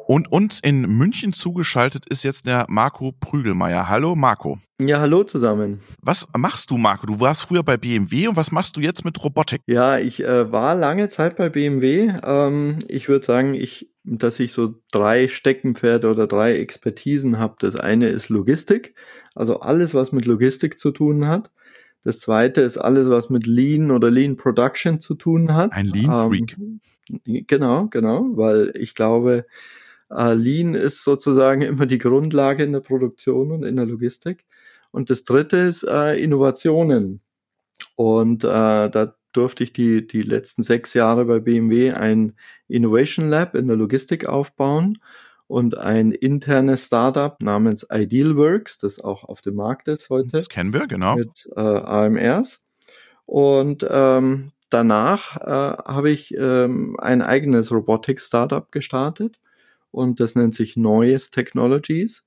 Und 0.06 0.30
uns 0.30 0.60
in 0.60 0.82
München 0.82 1.32
zugeschaltet 1.32 2.04
ist 2.08 2.22
jetzt 2.22 2.46
der 2.46 2.66
Marco 2.68 3.12
Prügelmeier. 3.18 3.88
Hallo 3.88 4.14
Marco. 4.14 4.58
Ja, 4.80 5.00
hallo 5.00 5.24
zusammen. 5.24 5.80
Was 6.02 6.28
machst 6.36 6.70
du, 6.70 6.76
Marco? 6.76 7.06
Du 7.06 7.20
warst 7.20 7.42
früher 7.42 7.62
bei 7.62 7.76
BMW 7.76 8.28
und 8.28 8.36
was 8.36 8.52
machst 8.52 8.76
du 8.76 8.80
jetzt 8.80 9.04
mit 9.04 9.22
Robotik? 9.24 9.62
Ja, 9.66 9.98
ich 9.98 10.22
äh, 10.22 10.52
war 10.52 10.74
lange 10.74 11.08
Zeit 11.08 11.36
bei 11.36 11.48
BMW. 11.48 12.12
Ähm, 12.22 12.78
ich 12.86 13.08
würde 13.08 13.24
sagen, 13.24 13.54
ich, 13.54 13.90
dass 14.04 14.38
ich 14.38 14.52
so 14.52 14.74
drei 14.92 15.26
Steckenpferde 15.26 16.10
oder 16.10 16.26
drei 16.26 16.58
Expertisen 16.58 17.38
habe. 17.38 17.56
Das 17.58 17.74
eine 17.74 18.08
ist 18.08 18.28
Logistik, 18.28 18.94
also 19.34 19.60
alles, 19.60 19.94
was 19.94 20.12
mit 20.12 20.26
Logistik 20.26 20.78
zu 20.78 20.90
tun 20.90 21.26
hat. 21.26 21.50
Das 22.04 22.18
zweite 22.18 22.60
ist 22.60 22.76
alles, 22.76 23.08
was 23.08 23.30
mit 23.30 23.46
Lean 23.46 23.90
oder 23.90 24.10
Lean 24.10 24.36
Production 24.36 25.00
zu 25.00 25.14
tun 25.14 25.54
hat. 25.54 25.72
Ein 25.72 25.86
Lean 25.86 26.28
Freak. 26.28 26.56
Ähm, 26.58 26.80
genau, 27.24 27.86
genau, 27.88 28.28
weil 28.36 28.72
ich 28.76 28.94
glaube, 28.94 29.46
äh, 30.10 30.34
Lean 30.34 30.74
ist 30.74 31.04
sozusagen 31.04 31.62
immer 31.62 31.86
die 31.86 31.98
Grundlage 31.98 32.64
in 32.64 32.72
der 32.72 32.80
Produktion 32.80 33.52
und 33.52 33.64
in 33.64 33.76
der 33.76 33.86
Logistik. 33.86 34.44
Und 34.90 35.10
das 35.10 35.24
dritte 35.24 35.56
ist 35.56 35.82
äh, 35.82 36.16
Innovationen. 36.16 37.20
Und 37.96 38.44
äh, 38.44 38.48
da 38.48 39.14
durfte 39.32 39.64
ich 39.64 39.72
die, 39.72 40.06
die 40.06 40.22
letzten 40.22 40.62
sechs 40.62 40.94
Jahre 40.94 41.24
bei 41.24 41.40
BMW 41.40 41.92
ein 41.92 42.34
Innovation 42.68 43.28
Lab 43.28 43.56
in 43.56 43.66
der 43.66 43.76
Logistik 43.76 44.26
aufbauen 44.26 44.96
und 45.46 45.76
ein 45.76 46.12
internes 46.12 46.86
Startup 46.86 47.40
namens 47.42 47.86
Idealworks, 47.92 48.78
das 48.78 49.02
auch 49.02 49.24
auf 49.24 49.42
dem 49.42 49.56
Markt 49.56 49.88
ist 49.88 50.08
heute. 50.08 50.28
Das 50.30 50.48
kennen 50.48 50.72
wir, 50.72 50.86
genau. 50.86 51.16
Mit 51.16 51.48
äh, 51.56 51.60
AMRs. 51.60 52.58
Und 53.26 53.86
ähm, 53.90 54.52
danach 54.70 55.36
äh, 55.36 55.82
habe 55.84 56.10
ich 56.10 56.34
ähm, 56.36 56.96
ein 57.00 57.22
eigenes 57.22 57.72
Robotics-Startup 57.72 58.70
gestartet 58.70 59.38
und 59.90 60.20
das 60.20 60.34
nennt 60.34 60.54
sich 60.54 60.76
Neues 60.76 61.30
Technologies. 61.30 62.24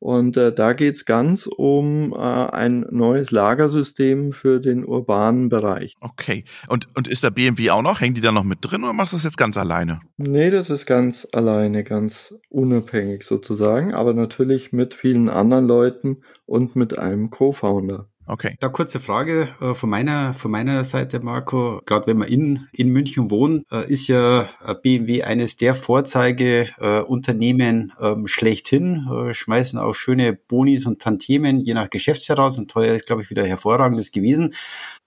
Und 0.00 0.38
äh, 0.38 0.50
da 0.50 0.72
geht's 0.72 1.04
ganz 1.04 1.46
um 1.46 2.14
äh, 2.14 2.16
ein 2.16 2.86
neues 2.90 3.32
Lagersystem 3.32 4.32
für 4.32 4.58
den 4.58 4.82
urbanen 4.86 5.50
Bereich. 5.50 5.94
Okay. 6.00 6.44
Und, 6.68 6.88
und 6.96 7.06
ist 7.06 7.22
der 7.22 7.30
BMW 7.30 7.68
auch 7.68 7.82
noch? 7.82 8.00
Hängen 8.00 8.14
die 8.14 8.22
da 8.22 8.32
noch 8.32 8.42
mit 8.42 8.60
drin 8.62 8.82
oder 8.82 8.94
machst 8.94 9.12
du 9.12 9.18
das 9.18 9.24
jetzt 9.24 9.36
ganz 9.36 9.58
alleine? 9.58 10.00
Nee, 10.16 10.50
das 10.50 10.70
ist 10.70 10.86
ganz 10.86 11.28
alleine, 11.32 11.84
ganz 11.84 12.34
unabhängig 12.48 13.24
sozusagen, 13.24 13.92
aber 13.92 14.14
natürlich 14.14 14.72
mit 14.72 14.94
vielen 14.94 15.28
anderen 15.28 15.66
Leuten 15.66 16.22
und 16.46 16.76
mit 16.76 16.98
einem 16.98 17.28
Co-Founder. 17.28 18.09
Okay. 18.26 18.56
Da 18.60 18.68
kurze 18.68 19.00
Frage 19.00 19.48
äh, 19.60 19.74
von 19.74 19.90
meiner 19.90 20.34
von 20.34 20.50
meiner 20.50 20.84
Seite, 20.84 21.20
Marco. 21.20 21.80
Gerade 21.84 22.06
wenn 22.06 22.18
man 22.18 22.28
in 22.28 22.68
in 22.72 22.90
München 22.90 23.30
wohnt, 23.30 23.66
äh, 23.72 23.90
ist 23.90 24.08
ja 24.08 24.48
äh, 24.64 24.74
BMW 24.74 25.22
eines 25.24 25.56
der 25.56 25.74
Vorzeigeunternehmen 25.74 27.92
ähm, 28.00 28.28
schlechthin. 28.28 29.08
schmeißen 29.32 29.78
auch 29.78 29.94
schöne 29.94 30.34
Bonis 30.34 30.86
und 30.86 31.02
Tantiemen 31.02 31.60
je 31.60 31.74
nach 31.74 31.90
Geschäftsjahr 31.90 32.38
raus 32.38 32.58
und 32.58 32.70
teuer 32.70 32.94
ist, 32.94 33.06
glaube 33.06 33.22
ich, 33.22 33.30
wieder 33.30 33.46
hervorragendes 33.46 34.12
gewesen. 34.12 34.54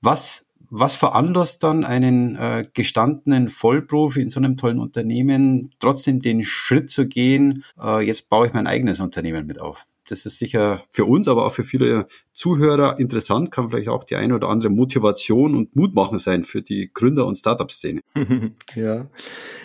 Was 0.01 0.45
was 0.75 0.95
veranlasst 0.95 1.61
dann 1.61 1.85
einen 1.85 2.35
äh, 2.35 2.65
gestandenen 2.73 3.47
Vollprofi 3.47 4.21
in 4.21 4.31
so 4.31 4.39
einem 4.39 4.57
tollen 4.57 4.79
Unternehmen 4.79 5.69
trotzdem 5.79 6.19
den 6.19 6.43
Schritt 6.43 6.89
zu 6.89 7.07
gehen, 7.07 7.63
äh, 7.79 8.01
jetzt 8.01 8.27
baue 8.27 8.47
ich 8.47 8.53
mein 8.53 8.65
eigenes 8.65 8.99
Unternehmen 8.99 9.45
mit 9.45 9.59
auf? 9.59 9.85
Das 10.09 10.25
ist 10.25 10.37
sicher 10.37 10.83
für 10.91 11.05
uns, 11.05 11.27
aber 11.27 11.45
auch 11.45 11.51
für 11.51 11.63
viele 11.63 12.07
Zuhörer 12.33 12.99
interessant, 12.99 13.51
kann 13.51 13.69
vielleicht 13.69 13.87
auch 13.87 14.03
die 14.03 14.15
eine 14.15 14.35
oder 14.35 14.49
andere 14.49 14.69
Motivation 14.69 15.55
und 15.55 15.75
Mutmachen 15.75 16.19
sein 16.19 16.43
für 16.43 16.61
die 16.61 16.91
Gründer- 16.93 17.25
und 17.25 17.37
Startup-Szene. 17.37 18.01
ja. 18.75 19.07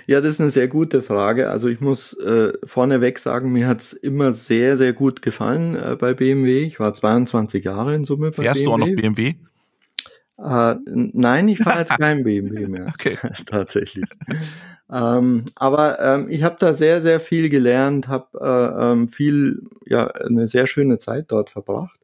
ja, 0.06 0.20
das 0.20 0.32
ist 0.32 0.40
eine 0.40 0.50
sehr 0.50 0.68
gute 0.68 1.02
Frage. 1.02 1.50
Also 1.50 1.68
ich 1.68 1.80
muss 1.80 2.12
äh, 2.14 2.52
vorneweg 2.64 3.18
sagen, 3.18 3.52
mir 3.52 3.66
hat's 3.66 3.92
immer 3.92 4.32
sehr, 4.32 4.78
sehr 4.78 4.92
gut 4.92 5.22
gefallen 5.22 5.74
äh, 5.74 5.96
bei 5.98 6.14
BMW. 6.14 6.62
Ich 6.62 6.78
war 6.78 6.94
22 6.94 7.64
Jahre 7.64 7.94
in 7.94 8.04
Summe 8.04 8.30
bei 8.30 8.44
Fährst 8.44 8.60
BMW. 8.60 8.64
du 8.64 8.72
auch 8.72 8.78
noch 8.78 8.94
BMW? 8.94 9.34
Äh, 10.38 10.76
nein, 10.86 11.48
ich 11.48 11.58
fahre 11.58 11.80
jetzt 11.80 11.98
kein 11.98 12.22
BMW 12.22 12.66
mehr. 12.68 12.86
Okay. 12.94 13.18
Tatsächlich. 13.46 14.06
Ähm, 14.90 15.44
aber 15.56 16.00
ähm, 16.00 16.28
ich 16.30 16.42
habe 16.42 16.56
da 16.58 16.72
sehr, 16.72 17.02
sehr 17.02 17.20
viel 17.20 17.48
gelernt, 17.50 18.08
habe 18.08 18.26
äh, 18.40 18.92
ähm, 18.92 19.06
viel, 19.06 19.62
ja, 19.86 20.06
eine 20.08 20.46
sehr 20.48 20.66
schöne 20.66 20.98
Zeit 20.98 21.26
dort 21.28 21.50
verbracht. 21.50 21.98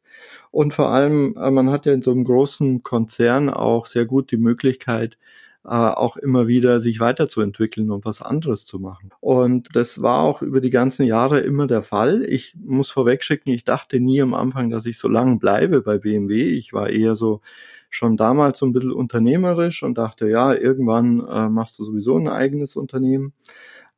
Und 0.51 0.75
vor 0.75 0.91
allem, 0.91 1.37
äh, 1.39 1.51
man 1.51 1.71
hat 1.71 1.87
ja 1.87 1.93
in 1.95 2.03
so 2.03 2.13
einem 2.13 2.25
großen 2.25 2.83
Konzern 2.83 3.51
auch 3.51 3.87
sehr 3.87 4.05
gut 4.07 4.31
die 4.31 4.37
Möglichkeit, 4.37 5.19
äh, 5.65 5.69
auch 5.69 6.17
immer 6.17 6.47
wieder 6.47 6.81
sich 6.81 7.01
weiterzuentwickeln 7.01 7.91
und 7.91 8.05
was 8.05 8.21
anderes 8.21 8.67
zu 8.67 8.79
machen. 8.79 9.11
Und 9.21 9.75
das 9.75 10.03
war 10.03 10.21
auch 10.21 10.43
über 10.43 10.61
die 10.61 10.71
ganzen 10.71 11.07
Jahre 11.07 11.41
immer 11.41 11.67
der 11.67 11.83
Fall. 11.83 12.23
Ich 12.29 12.55
muss 12.63 12.91
vorwegschicken, 12.91 13.53
ich 13.53 13.65
dachte 13.65 13.99
nie 14.01 14.21
am 14.21 14.35
Anfang, 14.35 14.71
dass 14.71 14.87
ich 14.87 14.99
so 14.99 15.09
lange 15.09 15.37
bleibe 15.37 15.81
bei 15.83 15.99
BMW. 15.99 16.51
Ich 16.51 16.73
war 16.73 16.91
eher 16.91 17.17
so 17.17 17.41
schon 17.89 18.17
damals 18.17 18.59
so 18.59 18.67
ein 18.67 18.73
bisschen 18.73 18.93
unternehmerisch 18.93 19.83
und 19.83 19.97
dachte, 19.97 20.29
ja, 20.29 20.53
irgendwann 20.53 21.21
äh, 21.27 21.49
machst 21.49 21.79
du 21.79 21.85
sowieso 21.85 22.17
ein 22.19 22.29
eigenes 22.29 22.77
Unternehmen. 22.77 23.33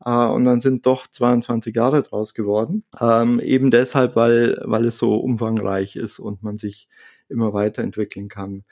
Uh, 0.04 0.30
und 0.34 0.44
dann 0.44 0.60
sind 0.60 0.84
doch 0.84 1.06
22 1.06 1.74
Jahre 1.74 2.02
draus 2.02 2.34
geworden. 2.34 2.84
Ähm, 3.00 3.40
eben 3.40 3.70
deshalb, 3.70 4.14
weil, 4.14 4.60
weil 4.62 4.84
es 4.84 4.98
so 4.98 5.14
umfangreich 5.14 5.96
ist 5.96 6.18
und 6.18 6.42
man 6.42 6.58
sich 6.58 6.86
immer 7.28 7.54
weiterentwickeln 7.54 8.28
kann. 8.28 8.64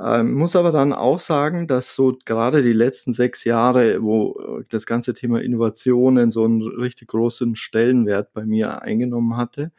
Ähm, 0.00 0.34
muss 0.34 0.54
aber 0.54 0.70
dann 0.70 0.92
auch 0.92 1.18
sagen, 1.18 1.66
dass 1.66 1.94
so 1.96 2.16
gerade 2.24 2.62
die 2.62 2.72
letzten 2.72 3.12
sechs 3.12 3.42
Jahre, 3.44 4.00
wo 4.00 4.60
äh, 4.60 4.64
das 4.68 4.86
ganze 4.86 5.12
Thema 5.12 5.40
Innovationen 5.42 6.30
so 6.30 6.44
einen 6.44 6.62
richtig 6.62 7.08
großen 7.08 7.56
Stellenwert 7.56 8.32
bei 8.32 8.44
mir 8.46 8.82
eingenommen 8.82 9.36
hatte, 9.36 9.72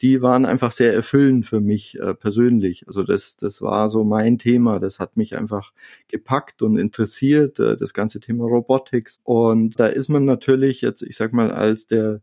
die 0.00 0.22
waren 0.22 0.46
einfach 0.46 0.72
sehr 0.72 0.94
erfüllend 0.94 1.46
für 1.46 1.60
mich 1.60 1.98
äh, 2.00 2.14
persönlich. 2.14 2.86
Also 2.86 3.02
das, 3.02 3.36
das 3.36 3.60
war 3.60 3.90
so 3.90 4.04
mein 4.04 4.38
Thema. 4.38 4.78
Das 4.78 5.00
hat 5.00 5.16
mich 5.16 5.36
einfach 5.36 5.72
gepackt 6.08 6.62
und 6.62 6.78
interessiert, 6.78 7.58
äh, 7.58 7.76
das 7.76 7.92
ganze 7.94 8.20
Thema 8.20 8.44
Robotics. 8.44 9.20
Und 9.24 9.78
da 9.80 9.86
ist 9.86 10.08
man 10.08 10.24
natürlich 10.24 10.80
jetzt, 10.82 11.02
ich 11.02 11.16
sag 11.16 11.32
mal, 11.34 11.50
als 11.50 11.86
der 11.86 12.22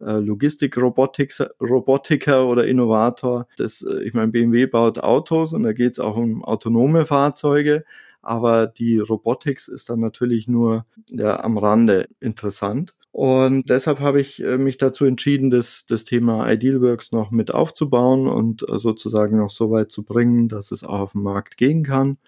Logistik-Robotiker 0.00 2.46
oder 2.46 2.66
Innovator. 2.66 3.46
Das, 3.56 3.82
äh, 3.82 4.02
ich 4.02 4.14
meine, 4.14 4.32
BMW 4.32 4.66
baut 4.66 4.98
Autos 4.98 5.52
und 5.52 5.62
da 5.62 5.72
geht 5.72 5.92
es 5.92 6.00
auch 6.00 6.16
um 6.16 6.44
autonome 6.44 7.06
Fahrzeuge, 7.06 7.84
aber 8.22 8.66
die 8.66 8.98
Robotics 8.98 9.68
ist 9.68 9.90
dann 9.90 10.00
natürlich 10.00 10.48
nur 10.48 10.86
ja, 11.10 11.40
am 11.40 11.58
Rande 11.58 12.08
interessant. 12.20 12.94
Und 13.12 13.68
deshalb 13.68 14.00
habe 14.00 14.20
ich 14.20 14.42
äh, 14.42 14.56
mich 14.56 14.78
dazu 14.78 15.04
entschieden, 15.04 15.50
das, 15.50 15.84
das 15.86 16.04
Thema 16.04 16.50
Idealworks 16.50 17.12
noch 17.12 17.30
mit 17.30 17.52
aufzubauen 17.52 18.28
und 18.28 18.68
äh, 18.68 18.78
sozusagen 18.78 19.38
noch 19.38 19.50
so 19.50 19.70
weit 19.70 19.90
zu 19.90 20.04
bringen, 20.04 20.48
dass 20.48 20.70
es 20.70 20.84
auch 20.84 21.00
auf 21.00 21.12
den 21.12 21.22
Markt 21.22 21.56
gehen 21.56 21.82
kann. 21.82 22.18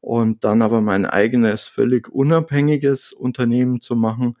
Und 0.00 0.44
dann 0.44 0.62
aber 0.62 0.80
mein 0.80 1.06
eigenes, 1.06 1.64
völlig 1.64 2.08
unabhängiges 2.08 3.12
Unternehmen 3.12 3.80
zu 3.80 3.94
machen, 3.94 4.36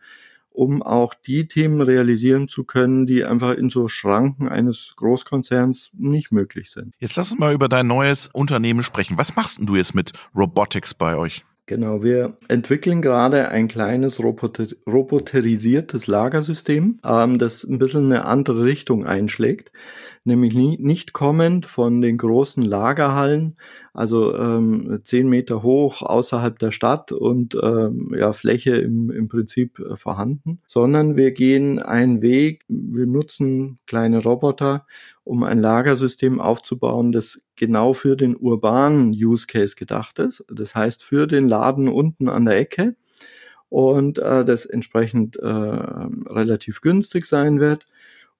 um 0.52 0.82
auch 0.82 1.14
die 1.14 1.46
Themen 1.46 1.80
realisieren 1.80 2.48
zu 2.48 2.64
können, 2.64 3.06
die 3.06 3.24
einfach 3.24 3.54
in 3.54 3.70
so 3.70 3.88
Schranken 3.88 4.48
eines 4.48 4.94
Großkonzerns 4.96 5.90
nicht 5.94 6.32
möglich 6.32 6.70
sind. 6.70 6.94
Jetzt 6.98 7.16
lass 7.16 7.32
uns 7.32 7.40
mal 7.40 7.54
über 7.54 7.68
dein 7.68 7.86
neues 7.86 8.28
Unternehmen 8.32 8.82
sprechen. 8.82 9.18
Was 9.18 9.36
machst 9.36 9.58
denn 9.58 9.66
du 9.66 9.76
jetzt 9.76 9.94
mit 9.94 10.12
Robotics 10.34 10.94
bei 10.94 11.16
euch? 11.16 11.44
Genau, 11.66 12.02
wir 12.02 12.36
entwickeln 12.48 13.02
gerade 13.02 13.48
ein 13.48 13.68
kleines 13.68 14.22
roboter 14.22 14.66
roboterisiertes 14.86 16.08
Lagersystem, 16.08 16.98
ähm, 17.04 17.38
das 17.38 17.62
ein 17.62 17.78
bisschen 17.78 18.06
eine 18.06 18.24
andere 18.24 18.64
Richtung 18.64 19.06
einschlägt, 19.06 19.70
nämlich 20.24 20.54
nicht 20.54 21.12
kommend 21.12 21.66
von 21.66 22.00
den 22.00 22.16
großen 22.16 22.62
Lagerhallen, 22.62 23.56
also 23.92 24.36
ähm, 24.36 25.00
zehn 25.04 25.28
Meter 25.28 25.62
hoch 25.62 26.02
außerhalb 26.02 26.58
der 26.58 26.70
Stadt 26.70 27.12
und 27.12 27.56
ähm, 27.60 28.14
ja 28.16 28.32
Fläche 28.32 28.76
im, 28.76 29.10
im 29.10 29.28
Prinzip 29.28 29.80
äh, 29.80 29.96
vorhanden, 29.96 30.60
sondern 30.66 31.16
wir 31.16 31.32
gehen 31.32 31.80
einen 31.80 32.22
Weg, 32.22 32.64
wir 32.68 33.06
nutzen 33.06 33.78
kleine 33.86 34.22
Roboter, 34.22 34.86
um 35.24 35.42
ein 35.42 35.58
Lagersystem 35.58 36.40
aufzubauen, 36.40 37.12
das 37.12 37.40
genau 37.56 37.92
für 37.92 38.16
den 38.16 38.36
urbanen 38.36 39.10
Use 39.10 39.46
Case 39.46 39.76
gedacht 39.76 40.18
ist. 40.18 40.44
Das 40.52 40.74
heißt 40.74 41.02
für 41.02 41.26
den 41.26 41.48
Laden 41.48 41.88
unten 41.88 42.28
an 42.28 42.44
der 42.44 42.58
Ecke 42.58 42.96
und 43.68 44.18
äh, 44.18 44.44
das 44.44 44.66
entsprechend 44.66 45.36
äh, 45.36 45.46
relativ 45.46 46.80
günstig 46.80 47.26
sein 47.26 47.58
wird 47.58 47.86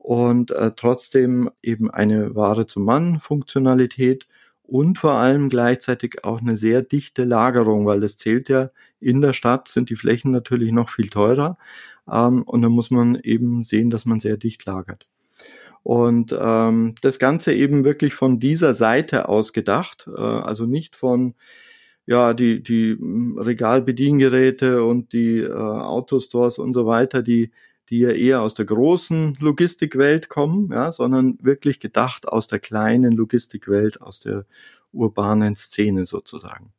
und 0.03 0.51
äh, 0.51 0.73
trotzdem 0.75 1.49
eben 1.63 1.89
eine 1.91 2.35
Ware 2.35 2.67
zum 2.67 2.85
Mann 2.85 3.21
Funktionalität 3.21 4.27
und 4.65 4.99
vor 4.99 5.13
allem 5.13 5.49
gleichzeitig 5.49 6.25
auch 6.25 6.41
eine 6.41 6.57
sehr 6.57 6.83
dichte 6.83 7.23
Lagerung, 7.25 7.87
weil 7.87 8.01
das 8.01 8.17
zählt 8.17 8.49
ja 8.49 8.71
in 9.01 9.21
der 9.21 9.33
Stadt 9.33 9.69
sind 9.69 9.91
die 9.91 9.97
Flächen 9.97 10.33
natürlich 10.33 10.73
noch 10.73 10.89
viel 10.89 11.09
teurer 11.09 11.57
ähm, 12.11 12.43
und 12.43 12.63
da 12.63 12.69
muss 12.69 12.91
man 12.91 13.15
eben 13.23 13.63
sehen, 13.63 13.91
dass 13.91 14.05
man 14.05 14.19
sehr 14.19 14.37
dicht 14.37 14.65
lagert. 14.67 15.09
Und 15.85 16.35
ähm, 16.39 16.95
das 17.01 17.19
Ganze 17.21 17.55
eben 17.55 17.85
wirklich 17.85 18.15
von 18.15 18.41
dieser 18.41 18.75
Seite 18.75 19.29
aus 19.29 19.53
gedacht, 19.53 20.09
äh, 20.17 20.21
also 20.21 20.67
nicht 20.67 20.97
von 20.97 21.35
ja 22.07 22.35
die 22.35 22.63
die 22.63 22.97
Regalbediengeräte 23.01 24.85
und 24.85 25.13
die 25.13 25.39
äh, 25.39 25.53
Autostores 25.53 26.59
und 26.59 26.73
so 26.73 26.87
weiter, 26.87 27.23
die 27.23 27.53
die 27.93 27.99
ja 27.99 28.11
eher 28.11 28.41
aus 28.41 28.55
der 28.55 28.65
großen 28.65 29.35
Logistikwelt 29.39 30.31
kommen, 30.31 30.73
ja, 30.73 30.91
sondern 30.91 31.37
wirklich 31.43 31.79
gedacht 31.79 32.27
aus 32.27 32.47
der 32.47 32.59
kleinen 32.59 33.13
Logistikwelt, 33.13 34.01
aus 34.01 34.19
der 34.19 34.47
urbanen 34.93 35.55
Szene 35.55 36.07
sozusagen. 36.07 36.73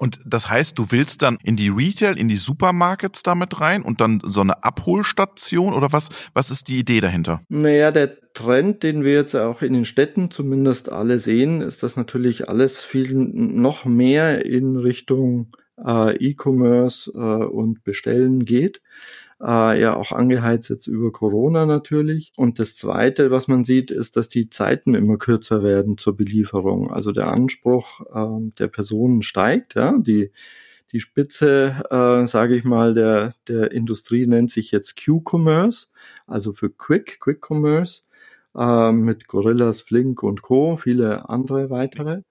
Und 0.00 0.18
das 0.26 0.50
heißt, 0.50 0.76
du 0.76 0.86
willst 0.90 1.22
dann 1.22 1.38
in 1.44 1.54
die 1.54 1.68
Retail, 1.68 2.18
in 2.18 2.26
die 2.26 2.36
Supermarkets 2.36 3.22
damit 3.22 3.60
rein 3.60 3.82
und 3.82 4.00
dann 4.00 4.20
so 4.24 4.40
eine 4.40 4.64
Abholstation 4.64 5.74
oder 5.74 5.92
was, 5.92 6.08
was 6.34 6.50
ist 6.50 6.66
die 6.66 6.80
Idee 6.80 7.00
dahinter? 7.00 7.40
Naja, 7.48 7.92
der 7.92 8.16
Trend, 8.32 8.82
den 8.82 9.04
wir 9.04 9.14
jetzt 9.14 9.36
auch 9.36 9.62
in 9.62 9.74
den 9.74 9.84
Städten 9.84 10.28
zumindest 10.32 10.90
alle 10.90 11.20
sehen, 11.20 11.60
ist, 11.60 11.84
dass 11.84 11.94
natürlich 11.94 12.48
alles 12.48 12.80
viel 12.80 13.14
noch 13.14 13.84
mehr 13.84 14.44
in 14.44 14.76
Richtung 14.76 15.52
äh, 15.84 16.16
E-Commerce 16.16 17.12
äh, 17.14 17.44
und 17.44 17.84
Bestellen 17.84 18.44
geht. 18.44 18.82
Äh, 19.40 19.80
ja 19.80 19.96
auch 19.96 20.12
angeheizt 20.12 20.68
jetzt 20.70 20.86
über 20.86 21.12
Corona 21.12 21.66
natürlich. 21.66 22.32
Und 22.36 22.58
das 22.58 22.74
Zweite, 22.76 23.30
was 23.30 23.48
man 23.48 23.64
sieht, 23.64 23.90
ist, 23.90 24.16
dass 24.16 24.28
die 24.28 24.50
Zeiten 24.50 24.94
immer 24.94 25.18
kürzer 25.18 25.62
werden 25.62 25.98
zur 25.98 26.16
Belieferung. 26.16 26.90
Also 26.90 27.12
der 27.12 27.28
Anspruch 27.28 28.00
äh, 28.14 28.50
der 28.58 28.68
Personen 28.68 29.22
steigt, 29.22 29.74
ja, 29.74 29.96
die 29.98 30.30
die 30.92 31.00
Spitze, 31.00 31.82
äh, 31.90 32.26
sage 32.26 32.56
ich 32.56 32.64
mal, 32.64 32.94
der, 32.94 33.34
der 33.46 33.72
Industrie 33.72 34.26
nennt 34.26 34.50
sich 34.50 34.70
jetzt 34.70 35.02
Q-Commerce, 35.04 35.88
also 36.26 36.52
für 36.52 36.70
Quick, 36.70 37.20
Quick 37.20 37.44
Commerce, 37.46 38.04
äh, 38.56 38.92
mit 38.92 39.28
Gorillas, 39.28 39.82
Flink 39.82 40.22
und 40.22 40.42
Co., 40.42 40.76
viele 40.76 41.28
andere 41.28 41.68
weitere. 41.68 42.22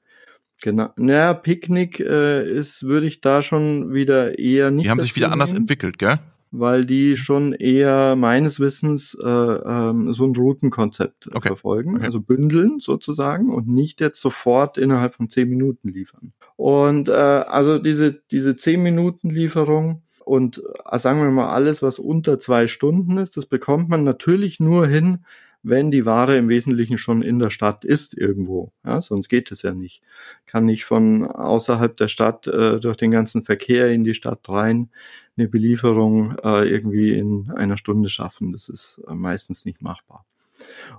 Genau. 0.61 0.89
Naja, 0.95 1.35
Picknick 1.35 1.99
äh, 1.99 2.49
ist, 2.49 2.81
würde 2.83 3.05
ich 3.05 3.21
da 3.21 3.43
schon 3.43 3.93
wieder 3.93 4.39
eher 4.39 4.71
nicht. 4.71 4.85
Die 4.85 4.89
haben 4.89 4.99
sich 4.99 5.15
wieder 5.15 5.31
anders 5.31 5.53
entwickelt, 5.53 5.99
gell? 5.99 6.17
Weil 6.51 6.86
die 6.86 7.18
schon 7.18 7.54
eher 7.54 8.16
meines 8.16 8.60
Wissens 8.60 9.18
äh, 9.22 9.27
ähm, 9.27 10.13
so 10.13 10.25
ein 10.25 10.36
Routenkonzept 10.36 11.27
okay. 11.34 11.48
verfolgen, 11.50 11.96
okay. 11.96 12.06
also 12.06 12.20
bündeln 12.22 12.80
sozusagen 12.80 13.54
und 13.54 13.68
nicht 13.68 14.01
jetzt 14.01 14.22
sofort 14.22 14.77
innerhalb 14.77 15.13
von 15.13 15.30
zehn 15.30 15.50
Minuten 15.50 15.89
liefern. 15.89 16.34
Und 16.56 17.10
äh, 17.10 17.12
also 17.12 17.80
diese 17.80 18.22
diese 18.32 18.56
zehn 18.56 18.82
Minuten 18.82 19.30
Lieferung 19.30 20.04
und 20.25 20.62
äh, 20.89 21.00
sagen 21.00 21.22
wir 21.22 21.32
mal 21.32 21.50
alles, 21.50 21.82
was 21.82 22.00
unter 22.00 22.39
zwei 22.39 22.68
Stunden 22.68 23.18
ist, 23.18 23.38
das 23.38 23.46
bekommt 23.46 23.89
man 23.89 24.04
natürlich 24.04 24.60
nur 24.60 24.86
hin, 24.88 25.20
wenn 25.63 25.92
die 25.92 26.06
Ware 26.06 26.38
im 26.38 26.50
Wesentlichen 26.50 26.98
schon 26.98 27.22
in 27.22 27.39
der 27.39 27.50
Stadt 27.50 27.84
ist 27.84 28.16
irgendwo. 28.16 28.72
Ja, 28.86 29.01
sonst 29.01 29.27
geht 29.30 29.51
es 29.51 29.62
ja 29.62 29.74
nicht. 29.74 30.01
Kann 30.46 30.66
nicht 30.66 30.86
von 30.86 31.25
außerhalb 31.25 31.96
der 31.98 32.08
Stadt 32.08 32.48
äh, 32.48 32.80
durch 32.80 32.98
den 32.98 33.12
ganzen 33.12 33.44
Verkehr 33.44 33.89
in 33.89 34.04
die 34.04 34.13
Stadt 34.13 34.48
rein 34.50 34.89
eine 35.38 35.48
Belieferung 35.48 36.36
äh, 36.44 36.67
irgendwie 36.67 37.13
in 37.13 37.51
einer 37.56 37.77
Stunde 37.77 38.10
schaffen. 38.10 38.53
Das 38.53 38.70
ist 38.70 39.01
äh, 39.08 39.13
meistens 39.13 39.65
nicht 39.65 39.82
machbar. 39.82 40.25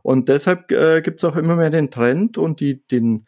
Und 0.02 0.28
deshalb 0.28 0.70
äh, 0.70 1.00
gibt 1.02 1.18
es 1.18 1.24
auch 1.24 1.36
immer 1.36 1.56
mehr 1.56 1.70
den 1.70 1.90
Trend 1.90 2.38
und 2.38 2.60
die, 2.60 2.86
den, 2.86 3.26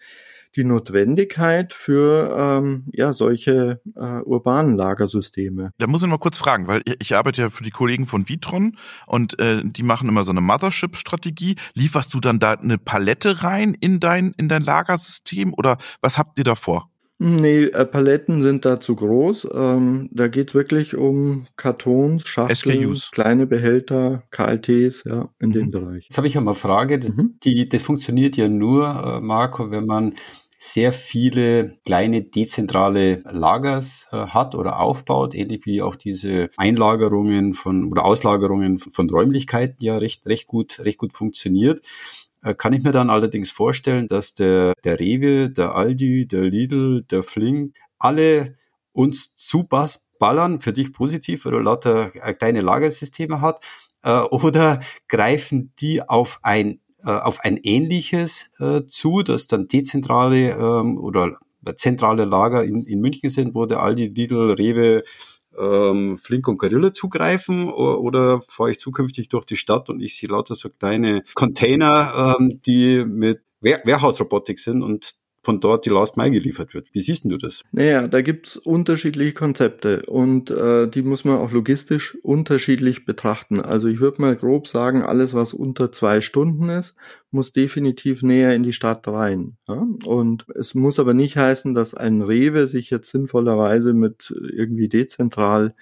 die 0.57 0.65
Notwendigkeit 0.65 1.73
für 1.73 2.37
ähm, 2.39 2.85
ja, 2.93 3.13
solche 3.13 3.81
äh, 3.97 4.21
urbanen 4.23 4.77
Lagersysteme. 4.77 5.73
Da 5.79 5.87
muss 5.87 6.03
ich 6.03 6.09
mal 6.09 6.19
kurz 6.19 6.39
fragen, 6.39 6.67
weil 6.67 6.83
ich 7.01 7.17
arbeite 7.17 7.43
ja 7.43 7.51
für 7.51 7.65
die 7.65 7.71
Kollegen 7.71 8.07
von 8.07 8.29
Vitron 8.29 8.77
und 9.07 9.39
äh, 9.39 9.63
die 9.65 9.83
machen 9.83 10.09
immer 10.09 10.25
so 10.25 10.31
eine 10.31 10.41
Mothership-Strategie. 10.41 11.57
Lieferst 11.75 12.13
du 12.15 12.21
dann 12.21 12.39
da 12.39 12.53
eine 12.53 12.79
Palette 12.79 13.43
rein 13.43 13.75
in 13.75 14.01
dein, 14.01 14.33
in 14.37 14.49
dein 14.49 14.63
Lagersystem 14.63 15.55
oder 15.55 15.79
was 16.01 16.19
habt 16.19 16.39
ihr 16.39 16.45
da 16.45 16.55
vor? 16.55 16.90
Nee, 17.23 17.65
äh, 17.65 17.85
Paletten 17.85 18.41
sind 18.41 18.65
da 18.65 18.81
zu 18.81 18.97
groß. 18.97 19.49
Ähm, 19.53 20.09
da 20.11 20.29
geht's 20.29 20.55
wirklich 20.55 20.97
um 20.97 21.45
Kartons, 21.55 22.27
Schachteln, 22.27 22.83
SKUs. 22.83 23.11
kleine 23.11 23.47
Behälter, 23.47 24.23
KLTs, 24.31 25.05
ja, 25.05 25.29
in 25.39 25.51
mhm. 25.51 25.53
dem 25.53 25.71
Bereich. 25.71 26.05
Jetzt 26.05 26.17
habe 26.17 26.29
ich 26.29 26.33
ja 26.33 26.41
mal 26.41 26.53
eine 26.53 26.59
Frage. 26.59 26.99
Das, 26.99 27.15
mhm. 27.15 27.35
die, 27.45 27.69
das 27.69 27.83
funktioniert 27.83 28.39
ja 28.39 28.49
nur, 28.49 28.87
äh, 28.89 29.21
Marco, 29.21 29.71
wenn 29.71 29.85
man 29.85 30.15
sehr 30.59 30.93
viele 30.93 31.79
kleine 31.85 32.23
dezentrale 32.23 33.23
Lagers 33.31 34.07
äh, 34.13 34.17
hat 34.17 34.55
oder 34.55 34.81
aufbaut, 34.81 35.35
ähnlich 35.35 35.67
wie 35.67 35.83
auch 35.83 35.97
diese 35.97 36.49
Einlagerungen 36.57 37.53
von 37.53 37.91
oder 37.93 38.07
Auslagerungen 38.07 38.79
von, 38.79 38.93
von 38.93 39.11
Räumlichkeiten 39.11 39.77
ja 39.81 39.99
recht 39.99 40.27
recht 40.27 40.47
gut 40.47 40.79
recht 40.81 40.97
gut 40.97 41.13
funktioniert. 41.13 41.83
Äh, 42.43 42.55
kann 42.55 42.73
ich 42.73 42.83
mir 42.83 42.93
dann 42.93 43.11
allerdings 43.11 43.51
vorstellen, 43.51 44.09
dass 44.09 44.35
der 44.35 44.75
der 44.85 44.99
Rewe, 44.99 45.51
der 45.51 45.75
Aldi, 45.75 46.27
der 46.27 46.43
Lidl, 46.43 47.03
der 47.05 47.23
Flink 47.23 47.77
alle 47.99 48.57
uns 48.93 49.35
zu 49.37 49.69
ballern, 50.19 50.61
für 50.61 50.73
dich 50.73 50.93
positiv, 50.93 51.45
weil 51.45 51.53
du 51.53 51.59
lauter 51.59 52.13
äh, 52.15 52.35
kleine 52.35 52.61
Lagersysteme 52.63 53.41
hat, 53.41 53.63
äh, 54.03 54.21
oder 54.21 54.81
greifen 55.09 55.73
die 55.81 56.03
auf 56.03 56.41
ein 56.43 56.81
auf 57.03 57.41
ein 57.41 57.57
ähnliches 57.63 58.51
äh, 58.59 58.83
zu, 58.87 59.23
das 59.23 59.47
dann 59.47 59.69
dezentrale 59.69 60.51
ähm, 60.51 60.99
oder 60.99 61.39
zentrale 61.77 62.27
Lager 62.27 62.63
in, 62.65 62.85
in 62.85 63.01
München 63.01 63.31
sind, 63.31 63.55
wo 63.55 63.65
der 63.67 63.83
Aldi, 63.83 64.09
Lidl, 64.09 64.53
Rewe, 64.53 65.03
ähm, 65.61 66.19
Flink 66.19 66.49
und 66.49 66.59
Gorilla 66.59 66.93
zugreifen 66.93 67.69
oder, 67.69 68.01
oder 68.01 68.43
fahre 68.43 68.71
ich 68.71 68.81
zukünftig 68.81 69.29
durch 69.29 69.45
die 69.45 69.57
Stadt 69.57 69.91
und 69.91 70.01
ich 70.01 70.17
sehe 70.17 70.29
lauter 70.29 70.55
so 70.55 70.71
kleine 70.71 71.23
Container, 71.35 72.37
ähm, 72.39 72.61
die 72.67 73.05
mit 73.05 73.43
Warehouse-Robotik 73.61 74.59
sind 74.59 74.83
und 74.83 75.15
von 75.43 75.61
dort 75.61 75.87
die 75.87 75.91
Last 75.91 76.17
Mile 76.17 76.31
geliefert 76.31 76.75
wird. 76.75 76.89
Wie 76.93 77.01
siehst 77.01 77.25
du 77.25 77.37
das? 77.39 77.63
Naja, 77.73 78.09
da 78.09 78.21
gibt's 78.21 78.57
unterschiedliche 78.57 79.33
Konzepte 79.33 80.03
und 80.07 80.51
äh, 80.51 80.89
die 80.89 81.03
muss 81.03 81.25
man 81.25 81.39
auch 81.39 81.51
logistisch 81.53 82.17
unterschiedlich 82.23 83.07
betrachten. 83.07 83.61
Also 83.61 83.89
ich 83.89 84.01
würde 84.01 84.21
mal 84.21 84.37
grob 84.37 84.69
sagen, 84.69 85.03
alles, 85.03 85.33
was 85.33 85.55
unter 85.55 85.93
zwei 85.93 86.21
Stunden 86.21 86.69
ist, 86.69 86.95
muss 87.31 87.53
definitiv 87.53 88.23
näher 88.23 88.55
in 88.55 88.63
die 88.63 88.73
Stadt 88.73 89.07
rein. 89.09 89.57
Ja? 89.67 89.87
Und 90.05 90.47
es 90.55 90.75
muss 90.75 90.99
aber 90.99 91.15
nicht 91.15 91.37
heißen, 91.37 91.75
dass 91.75 91.95
ein 91.95 92.21
Rewe 92.21 92.69
sich 92.69 92.91
jetzt 92.91 93.11
sinnvollerweise 93.11 93.95
mit 93.95 94.35
irgendwie 94.55 94.89
dezentral 94.89 95.75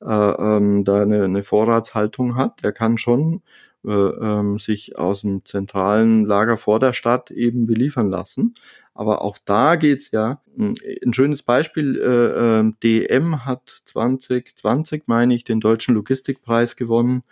äh, 0.00 0.06
ähm, 0.06 0.84
da 0.84 1.02
eine, 1.02 1.24
eine 1.24 1.42
Vorratshaltung 1.42 2.36
hat. 2.36 2.62
Der 2.64 2.72
kann 2.72 2.98
schon 2.98 3.42
äh, 3.84 3.90
ähm, 3.90 4.58
sich 4.58 4.96
aus 4.96 5.22
dem 5.22 5.44
zentralen 5.44 6.24
Lager 6.24 6.56
vor 6.56 6.78
der 6.78 6.92
Stadt 6.92 7.30
eben 7.30 7.66
beliefern 7.66 8.08
lassen. 8.08 8.54
Aber 8.94 9.22
auch 9.22 9.38
da 9.44 9.76
geht's 9.76 10.10
ja. 10.10 10.42
Hm, 10.56 10.74
ein 11.04 11.14
schönes 11.14 11.42
Beispiel, 11.42 11.98
äh, 11.98 12.60
äh, 12.60 12.72
DM 12.82 13.44
hat 13.44 13.82
2020, 13.86 15.04
meine 15.06 15.34
ich, 15.34 15.44
den 15.44 15.60
deutschen 15.60 15.94
Logistikpreis 15.94 16.76
gewonnen 16.76 17.22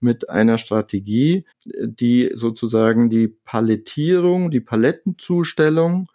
mit 0.00 0.28
einer 0.28 0.58
Strategie, 0.58 1.44
die 1.64 2.32
sozusagen 2.34 3.10
die 3.10 3.28
Palettierung, 3.28 4.50
die 4.50 4.60
Palettenzustellung 4.60 6.08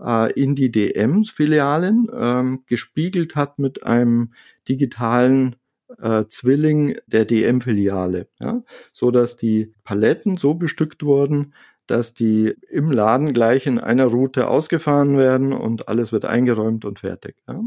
äh, 0.00 0.32
in 0.32 0.54
die 0.54 0.70
DMs-Filialen 0.70 2.08
ähm, 2.12 2.62
gespiegelt 2.66 3.36
hat 3.36 3.58
mit 3.58 3.84
einem 3.84 4.32
digitalen 4.68 5.56
äh, 6.00 6.24
Zwilling 6.28 6.96
der 7.06 7.24
DM-Filiale, 7.24 8.28
ja, 8.40 8.62
so 8.92 9.10
dass 9.10 9.36
die 9.36 9.74
Paletten 9.84 10.36
so 10.36 10.54
bestückt 10.54 11.02
wurden, 11.02 11.54
dass 11.86 12.14
die 12.14 12.54
im 12.70 12.90
Laden 12.90 13.32
gleich 13.32 13.66
in 13.66 13.78
einer 13.78 14.06
Route 14.06 14.48
ausgefahren 14.48 15.18
werden 15.18 15.52
und 15.52 15.88
alles 15.88 16.12
wird 16.12 16.24
eingeräumt 16.24 16.84
und 16.84 17.00
fertig. 17.00 17.36
Ja. 17.46 17.60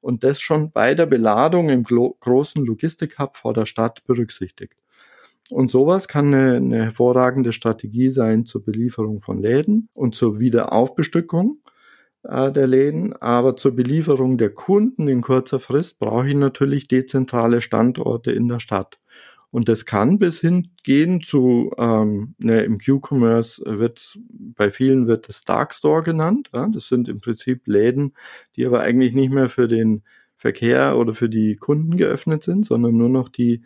Und 0.00 0.22
das 0.22 0.40
schon 0.40 0.70
bei 0.70 0.94
der 0.94 1.06
Beladung 1.06 1.68
im 1.68 1.82
großen 1.82 2.64
Logistikhub 2.64 3.36
vor 3.36 3.52
der 3.52 3.66
Stadt 3.66 4.04
berücksichtigt. 4.04 4.76
Und 5.50 5.70
sowas 5.70 6.08
kann 6.08 6.32
eine, 6.32 6.56
eine 6.56 6.84
hervorragende 6.84 7.52
Strategie 7.52 8.10
sein 8.10 8.44
zur 8.44 8.64
Belieferung 8.64 9.20
von 9.20 9.40
Läden 9.40 9.88
und 9.94 10.14
zur 10.14 10.40
Wiederaufbestückung 10.40 11.58
äh, 12.24 12.50
der 12.50 12.66
Läden. 12.66 13.14
Aber 13.14 13.56
zur 13.56 13.74
Belieferung 13.74 14.38
der 14.38 14.50
Kunden 14.50 15.08
in 15.08 15.20
kurzer 15.20 15.60
Frist 15.60 15.98
brauche 15.98 16.28
ich 16.28 16.34
natürlich 16.34 16.88
dezentrale 16.88 17.60
Standorte 17.60 18.32
in 18.32 18.48
der 18.48 18.60
Stadt. 18.60 18.98
Und 19.56 19.70
das 19.70 19.86
kann 19.86 20.18
bis 20.18 20.38
hin 20.38 20.68
gehen 20.82 21.22
zu, 21.22 21.70
ähm, 21.78 22.34
ne, 22.36 22.60
im 22.60 22.76
Q-Commerce 22.76 23.62
wird, 23.64 24.18
bei 24.28 24.68
vielen 24.68 25.06
wird 25.06 25.30
das 25.30 25.44
Dark 25.44 25.72
Store 25.72 26.02
genannt. 26.02 26.50
Ja? 26.54 26.68
Das 26.68 26.88
sind 26.88 27.08
im 27.08 27.22
Prinzip 27.22 27.66
Läden, 27.66 28.12
die 28.54 28.66
aber 28.66 28.80
eigentlich 28.80 29.14
nicht 29.14 29.32
mehr 29.32 29.48
für 29.48 29.66
den 29.66 30.02
Verkehr 30.36 30.98
oder 30.98 31.14
für 31.14 31.30
die 31.30 31.56
Kunden 31.56 31.96
geöffnet 31.96 32.42
sind, 32.42 32.66
sondern 32.66 32.98
nur 32.98 33.08
noch 33.08 33.30
die 33.30 33.62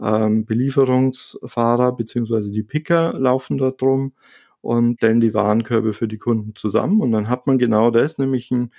ähm, 0.00 0.44
Belieferungsfahrer 0.44 1.96
beziehungsweise 1.96 2.52
die 2.52 2.62
Picker 2.62 3.12
laufen 3.18 3.58
dort 3.58 3.82
drum 3.82 4.12
und 4.60 4.98
stellen 4.98 5.18
die 5.18 5.34
Warenkörbe 5.34 5.92
für 5.92 6.06
die 6.06 6.18
Kunden 6.18 6.54
zusammen. 6.54 7.00
Und 7.00 7.10
dann 7.10 7.28
hat 7.28 7.48
man 7.48 7.58
genau 7.58 7.90
das, 7.90 8.16
nämlich 8.16 8.52
ein, 8.52 8.70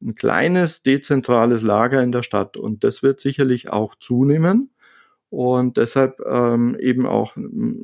ein 0.00 0.14
kleines 0.14 0.80
dezentrales 0.80 1.60
Lager 1.60 2.02
in 2.02 2.10
der 2.10 2.22
Stadt. 2.22 2.56
Und 2.56 2.84
das 2.84 3.02
wird 3.02 3.20
sicherlich 3.20 3.70
auch 3.70 3.96
zunehmen. 3.96 4.70
Und 5.28 5.76
deshalb 5.76 6.20
ähm, 6.24 6.76
eben 6.78 7.06
auch, 7.06 7.36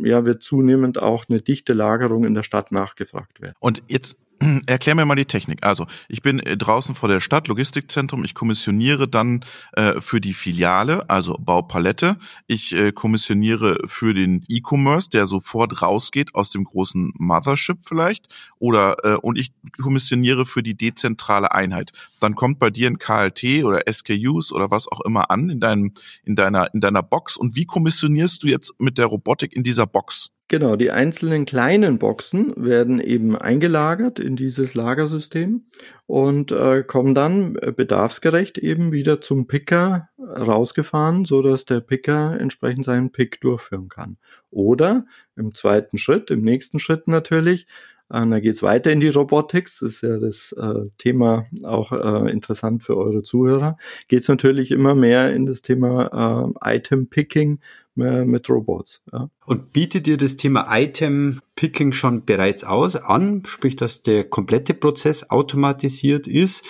ja, 0.03 0.25
wird 0.25 0.43
zunehmend 0.43 1.01
auch 1.01 1.25
eine 1.29 1.41
dichte 1.41 1.73
Lagerung 1.73 2.25
in 2.25 2.35
der 2.35 2.43
Stadt 2.45 2.73
nachgefragt 2.73 3.41
werden. 3.41 3.57
Und 3.59 3.83
jetzt 3.89 4.17
Erklär 4.67 4.95
mir 4.95 5.07
mal 5.07 5.15
die 5.15 5.25
Technik. 5.25 5.63
Also, 5.63 5.87
ich 6.09 6.23
bin 6.23 6.41
äh, 6.41 6.57
draußen 6.57 6.95
vor 6.95 7.09
der 7.09 7.21
Stadt, 7.21 7.49
Logistikzentrum. 7.49 8.25
Ich 8.25 8.35
kommissioniere 8.35 9.09
dann 9.09 9.45
äh, 9.73 10.01
für 10.01 10.21
die 10.21 10.35
Filiale, 10.35 11.09
also 11.09 11.37
Baupalette. 11.39 12.17
Ich 12.47 12.75
äh, 12.75 12.93
kommissioniere 12.93 13.79
für 13.87 14.15
den 14.15 14.45
E-Commerce, 14.49 15.11
der 15.11 15.27
sofort 15.27 15.83
rausgeht 15.83 16.35
aus 16.35 16.51
dem 16.51 16.65
großen 16.65 17.13
Mothership 17.19 17.79
vielleicht. 17.83 18.29
Oder 18.59 18.97
äh, 19.05 19.17
und 19.17 19.39
ich 19.39 19.53
kommissioniere 19.81 20.47
für 20.47 20.63
die 20.63 20.75
dezentrale 20.75 21.53
Einheit. 21.53 21.93
Dann 22.21 22.35
kommt 22.35 22.59
bei 22.59 22.71
dir 22.71 22.89
ein 22.89 22.99
KLT 22.99 23.65
oder 23.65 23.83
SKUs 23.91 24.53
oder 24.53 24.71
was 24.71 24.91
auch 24.91 25.01
immer 25.03 25.31
an 25.31 25.51
in 25.51 25.61
deinem 25.61 25.93
in 26.25 26.37
deiner 26.37 26.73
in 26.75 26.81
deiner 26.81 27.03
Box. 27.03 27.37
Und 27.37 27.57
wie 27.57 27.67
kommissionierst 27.67 28.43
du 28.43 28.49
jetzt 28.49 28.75
mit 28.79 28.99
der 28.99 29.07
Robotik 29.07 29.53
in 29.53 29.63
dieser 29.63 29.87
Box? 29.87 30.31
Genau, 30.53 30.77
die 30.77 30.91
einzelnen 30.91 31.47
kleinen 31.47 31.99
Boxen 31.99 32.53
werden 32.63 33.01
eben 33.01 33.39
eingelagert 33.39 34.19
in 34.19 34.37
dieses 34.37 34.75
Lagersystem 34.75 35.65
und 36.05 36.53
äh, 36.53 36.83
kommen 36.83 37.15
dann 37.15 37.57
äh, 37.57 37.73
bedarfsgerecht 37.73 38.59
eben 38.59 38.93
wieder 38.93 39.23
zum 39.23 39.47
Picker 39.47 40.11
rausgefahren, 40.19 41.25
so 41.25 41.41
dass 41.41 41.65
der 41.65 41.81
Picker 41.81 42.39
entsprechend 42.39 42.85
seinen 42.85 43.13
Pick 43.13 43.41
durchführen 43.41 43.89
kann. 43.89 44.19
Oder 44.51 45.07
im 45.37 45.55
zweiten 45.55 45.97
Schritt, 45.97 46.31
im 46.31 46.43
nächsten 46.43 46.79
Schritt 46.79 47.09
natürlich, 47.09 47.67
äh, 48.11 48.29
da 48.29 48.39
geht's 48.39 48.63
weiter 48.63 48.93
in 48.93 49.01
die 49.01 49.09
Robotics, 49.09 49.81
ist 49.81 50.03
ja 50.03 50.19
das 50.19 50.53
äh, 50.53 50.91
Thema 50.99 51.47
auch 51.65 51.93
äh, 51.93 52.31
interessant 52.31 52.85
für 52.85 52.99
eure 52.99 53.23
Zuhörer. 53.23 53.79
Geht's 54.07 54.29
natürlich 54.29 54.71
immer 54.71 54.95
mehr 54.95 55.33
in 55.33 55.47
das 55.47 55.63
Thema 55.63 56.53
äh, 56.63 56.77
Item 56.77 57.09
Picking 57.09 57.61
mit 57.95 58.49
Robots. 58.49 59.03
Ja. 59.13 59.29
Und 59.45 59.73
bietet 59.73 60.07
ihr 60.07 60.17
das 60.17 60.37
Thema 60.37 60.67
Item 60.71 61.41
Picking 61.57 61.93
schon 61.93 62.25
bereits 62.25 62.65
aus 62.65 62.97
an, 62.97 63.43
sprich, 63.47 63.77
dass 63.77 64.03
der 64.03 64.25
komplette 64.25 64.75
Prozess 64.75 65.31
automatisiert 65.31 66.27
ist? 66.27 66.65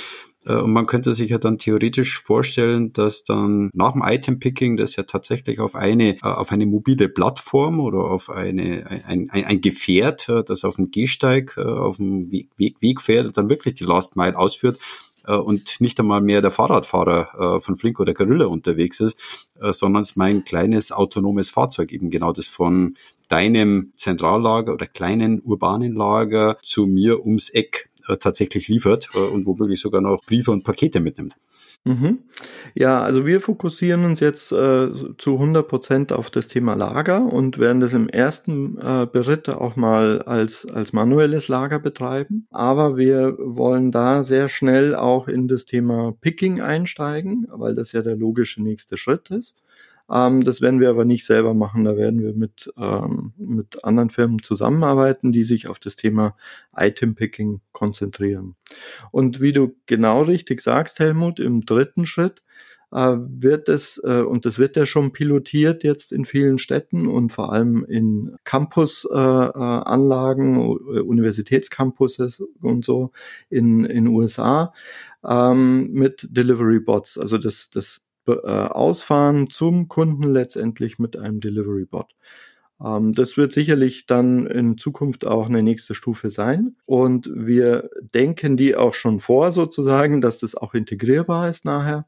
Äh, 0.45 0.55
und 0.55 0.73
man 0.73 0.87
könnte 0.87 1.15
sich 1.15 1.31
ja 1.31 1.39
dann 1.39 1.59
theoretisch 1.59 2.21
vorstellen, 2.23 2.93
dass 2.93 3.25
dann 3.25 3.71
nach 3.75 3.93
dem 3.93 4.03
Item 4.05 4.39
Picking 4.39 4.77
das 4.77 4.97
ja 4.97 5.05
tatsächlich 5.05 5.61
auf 5.61 5.75
eine, 5.75 6.17
äh, 6.17 6.23
auf 6.23 6.53
eine 6.53 6.67
mobile 6.67 7.09
Plattform 7.09 7.81
oder 7.81 7.99
auf 7.99 8.31
eine, 8.31 8.87
ein, 9.07 9.31
ein, 9.31 9.45
ein 9.45 9.61
Gefährt, 9.61 10.29
äh, 10.29 10.43
das 10.45 10.65
auf 10.65 10.77
dem 10.77 10.91
Gehsteig, 10.91 11.57
auf 11.59 11.97
dem 11.97 12.31
Weg, 12.31 12.81
Weg 12.81 13.01
fährt 13.01 13.27
und 13.27 13.37
dann 13.37 13.49
wirklich 13.49 13.75
die 13.75 13.85
Last 13.85 14.17
Mile 14.17 14.37
ausführt, 14.37 14.79
und 15.27 15.81
nicht 15.81 15.99
einmal 16.01 16.21
mehr 16.21 16.43
der 16.43 16.51
Fahrradfahrer 16.51 17.61
von 17.61 17.77
Flink 17.77 18.01
oder 18.01 18.15
Gorilla 18.15 18.47
unterwegs 18.47 19.01
ist, 19.01 19.17
sondern 19.71 20.03
es 20.03 20.11
ist 20.11 20.17
mein 20.17 20.45
kleines 20.45 20.93
autonomes 20.93 21.51
Fahrzeug, 21.51 21.93
eben 21.93 22.11
genau 22.11 22.33
das 22.33 22.47
von 22.47 22.97
deinem 23.29 23.93
Zentrallager 23.97 24.75
oder 24.75 24.87
kleinen 24.87 25.41
urbanen 25.41 25.95
Lager 25.95 26.59
zu 26.63 26.87
mir 26.87 27.25
ums 27.25 27.49
Eck 27.51 27.91
äh, 28.09 28.17
tatsächlich 28.17 28.69
liefert 28.69 29.09
äh, 29.15 29.19
und 29.19 29.47
womöglich 29.47 29.81
sogar 29.81 30.01
noch 30.01 30.25
Briefe 30.25 30.51
und 30.51 30.65
Pakete 30.65 31.01
mitnimmt. 31.01 31.37
Mhm. 31.85 32.21
Ja, 32.75 33.03
also 33.03 33.27
wir 33.27 33.41
fokussieren 33.41 34.05
uns 34.05 34.21
jetzt 34.21 34.53
äh, 34.53 34.89
zu 35.19 35.33
100 35.35 35.67
Prozent 35.67 36.13
auf 36.13 36.31
das 36.31 36.47
Thema 36.47 36.75
Lager 36.75 37.25
und 37.25 37.59
werden 37.59 37.81
das 37.81 37.93
im 37.93 38.09
ersten 38.09 38.79
äh, 38.79 39.07
Beritt 39.13 39.49
auch 39.49 39.75
mal 39.75 40.23
als, 40.23 40.65
als 40.65 40.93
manuelles 40.93 41.49
Lager 41.49 41.81
betreiben. 41.81 42.47
Aber 42.51 42.97
wir 42.97 43.37
wollen 43.39 43.91
da 43.91 44.23
sehr 44.23 44.49
schnell 44.49 44.95
auch 44.95 45.27
in 45.27 45.49
das 45.49 45.65
Thema 45.65 46.15
Picking 46.21 46.61
einsteigen, 46.61 47.49
weil 47.51 47.75
das 47.75 47.91
ja 47.91 48.03
der 48.03 48.15
logische 48.15 48.63
nächste 48.63 48.97
Schritt 48.97 49.31
ist. 49.31 49.61
Ähm, 50.13 50.43
das 50.43 50.61
werden 50.61 50.81
wir 50.81 50.91
aber 50.91 51.05
nicht 51.05 51.25
selber 51.25 51.55
machen. 51.55 51.85
Da 51.85 51.97
werden 51.97 52.21
wir 52.21 52.35
mit, 52.35 52.73
ähm, 52.77 53.33
mit 53.39 53.85
anderen 53.85 54.11
Firmen 54.11 54.43
zusammenarbeiten, 54.43 55.33
die 55.33 55.45
sich 55.45 55.69
auf 55.69 55.79
das 55.79 55.97
Thema 55.97 56.37
Item 56.77 57.15
Picking 57.15 57.61
konzentrieren. 57.73 58.57
Und 59.11 59.41
wie 59.41 59.53
du 59.53 59.75
genau 59.87 60.23
richtig 60.23 60.61
sagst, 60.61 60.99
Helmut, 60.99 61.41
im 61.41 61.65
dritten 61.65 62.05
Schritt 62.05 62.43
äh, 62.93 63.17
wird 63.17 63.71
es, 63.71 63.99
äh, 64.05 64.21
und 64.21 64.45
das 64.45 64.59
wird 64.59 64.77
ja 64.77 64.85
schon 64.85 65.13
pilotiert 65.13 65.83
jetzt 65.83 66.13
in 66.13 66.27
vielen 66.27 66.59
Städten 66.59 67.07
und 67.07 67.33
vor 67.33 67.53
allem 67.53 67.87
in 67.87 68.37
Campus-Anlagen, 68.45 70.57
äh, 70.57 71.01
Universitätscampuses 71.01 72.43
und 72.61 72.85
so 72.85 73.13
in 73.49 73.87
in 73.87 74.09
USA 74.09 74.75
ähm, 75.25 75.91
mit 75.93 76.29
Delivery 76.31 76.81
Bots. 76.81 77.17
Also 77.17 77.39
das, 77.39 77.71
das 77.71 78.03
äh, 78.27 78.33
ausfahren 78.33 79.51
zum 79.51 79.89
Kunden 79.89 80.25
letztendlich 80.25 80.99
mit 80.99 81.17
einem 81.17 81.41
Delivery 81.41 81.85
Bot. 81.85 82.15
Ähm, 82.83 83.13
das 83.13 83.37
wird 83.37 83.53
sicherlich 83.53 84.07
dann 84.07 84.47
in 84.47 84.79
Zukunft 84.79 85.27
auch 85.27 85.49
eine 85.49 85.63
nächste 85.63 85.95
Stufe 85.95 86.31
sein. 86.31 86.77
Und 86.87 87.31
wir 87.35 87.91
denken 88.15 88.57
die 88.57 88.77
auch 88.77 88.95
schon 88.95 89.21
vor 89.21 89.53
sozusagen, 89.53 90.21
dass 90.21 90.39
das 90.39 90.55
auch 90.55 90.75
integrierbar 90.75 91.49
ist 91.49 91.65
nachher. 91.65 92.07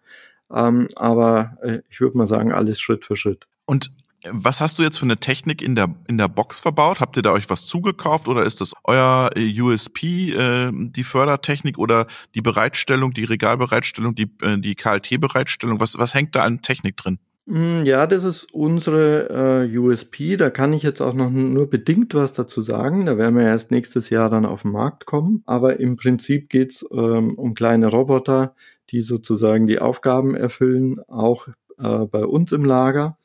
Ähm, 0.52 0.88
aber 0.96 1.58
äh, 1.62 1.78
ich 1.88 2.00
würde 2.00 2.18
mal 2.18 2.26
sagen, 2.26 2.52
alles 2.52 2.80
Schritt 2.80 3.04
für 3.04 3.16
Schritt. 3.16 3.46
Und 3.66 3.90
was 4.30 4.60
hast 4.60 4.78
du 4.78 4.82
jetzt 4.82 4.98
für 4.98 5.04
eine 5.04 5.18
Technik 5.18 5.62
in 5.62 5.74
der, 5.74 5.94
in 6.08 6.18
der 6.18 6.28
Box 6.28 6.60
verbaut? 6.60 7.00
Habt 7.00 7.16
ihr 7.16 7.22
da 7.22 7.32
euch 7.32 7.50
was 7.50 7.66
zugekauft 7.66 8.28
oder 8.28 8.44
ist 8.44 8.60
das 8.60 8.72
euer 8.84 9.30
äh, 9.36 9.60
USP, 9.60 10.32
äh, 10.32 10.70
die 10.72 11.04
Fördertechnik 11.04 11.78
oder 11.78 12.06
die 12.34 12.42
Bereitstellung, 12.42 13.12
die 13.12 13.24
Regalbereitstellung, 13.24 14.14
die, 14.14 14.30
äh, 14.42 14.58
die 14.58 14.74
KLT-Bereitstellung? 14.74 15.80
Was, 15.80 15.98
was 15.98 16.14
hängt 16.14 16.34
da 16.34 16.44
an 16.44 16.62
Technik 16.62 16.96
drin? 16.96 17.18
Hm, 17.46 17.84
ja, 17.84 18.06
das 18.06 18.24
ist 18.24 18.54
unsere 18.54 19.66
äh, 19.68 19.78
USP. 19.78 20.36
Da 20.36 20.48
kann 20.48 20.72
ich 20.72 20.82
jetzt 20.82 21.02
auch 21.02 21.14
noch 21.14 21.30
nur 21.30 21.68
bedingt 21.68 22.14
was 22.14 22.32
dazu 22.32 22.62
sagen. 22.62 23.04
Da 23.04 23.18
werden 23.18 23.36
wir 23.36 23.44
erst 23.44 23.70
nächstes 23.70 24.08
Jahr 24.08 24.30
dann 24.30 24.46
auf 24.46 24.62
den 24.62 24.72
Markt 24.72 25.04
kommen. 25.04 25.42
Aber 25.44 25.78
im 25.78 25.96
Prinzip 25.96 26.48
geht's 26.48 26.84
ähm, 26.90 27.34
um 27.34 27.54
kleine 27.54 27.88
Roboter, 27.88 28.54
die 28.90 29.02
sozusagen 29.02 29.66
die 29.66 29.78
Aufgaben 29.78 30.34
erfüllen, 30.34 31.00
auch 31.06 31.48
äh, 31.78 32.06
bei 32.06 32.24
uns 32.24 32.52
im 32.52 32.64
Lager. 32.64 33.18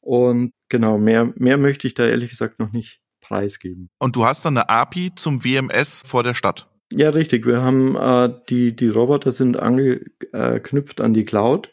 Und 0.00 0.52
genau, 0.68 0.98
mehr, 0.98 1.32
mehr 1.36 1.58
möchte 1.58 1.86
ich 1.86 1.94
da 1.94 2.06
ehrlich 2.06 2.30
gesagt 2.30 2.58
noch 2.58 2.72
nicht 2.72 3.00
preisgeben. 3.20 3.90
Und 3.98 4.16
du 4.16 4.24
hast 4.24 4.44
dann 4.44 4.56
eine 4.56 4.68
API 4.68 5.12
zum 5.14 5.44
WMS 5.44 6.02
vor 6.06 6.22
der 6.22 6.34
Stadt? 6.34 6.68
Ja, 6.92 7.10
richtig. 7.10 7.46
Wir 7.46 7.62
haben 7.62 7.96
äh, 7.96 8.34
die, 8.48 8.74
die 8.74 8.88
Roboter 8.88 9.30
sind 9.30 9.60
angeknüpft 9.60 11.00
an 11.00 11.14
die 11.14 11.24
Cloud. 11.24 11.70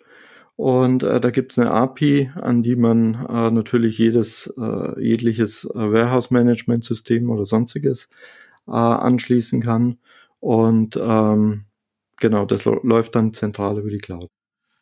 Und 0.55 1.03
äh, 1.03 1.21
da 1.21 1.29
gibt's 1.29 1.57
eine 1.57 1.71
API, 1.71 2.31
an 2.35 2.63
die 2.63 2.75
man 2.75 3.13
äh, 3.29 3.51
natürlich 3.51 3.97
jedes, 3.99 4.51
äh, 4.57 4.99
jegliches 5.01 5.65
äh, 5.65 5.75
Warehouse-Management-System 5.75 7.29
oder 7.29 7.45
sonstiges 7.45 8.09
äh, 8.67 8.71
anschließen 8.71 9.61
kann. 9.61 9.97
Und 10.39 10.99
ähm, 11.01 11.65
genau, 12.19 12.45
das 12.45 12.65
läuft 12.65 13.15
dann 13.15 13.33
zentral 13.33 13.77
über 13.79 13.89
die 13.89 13.99
Cloud. 13.99 14.29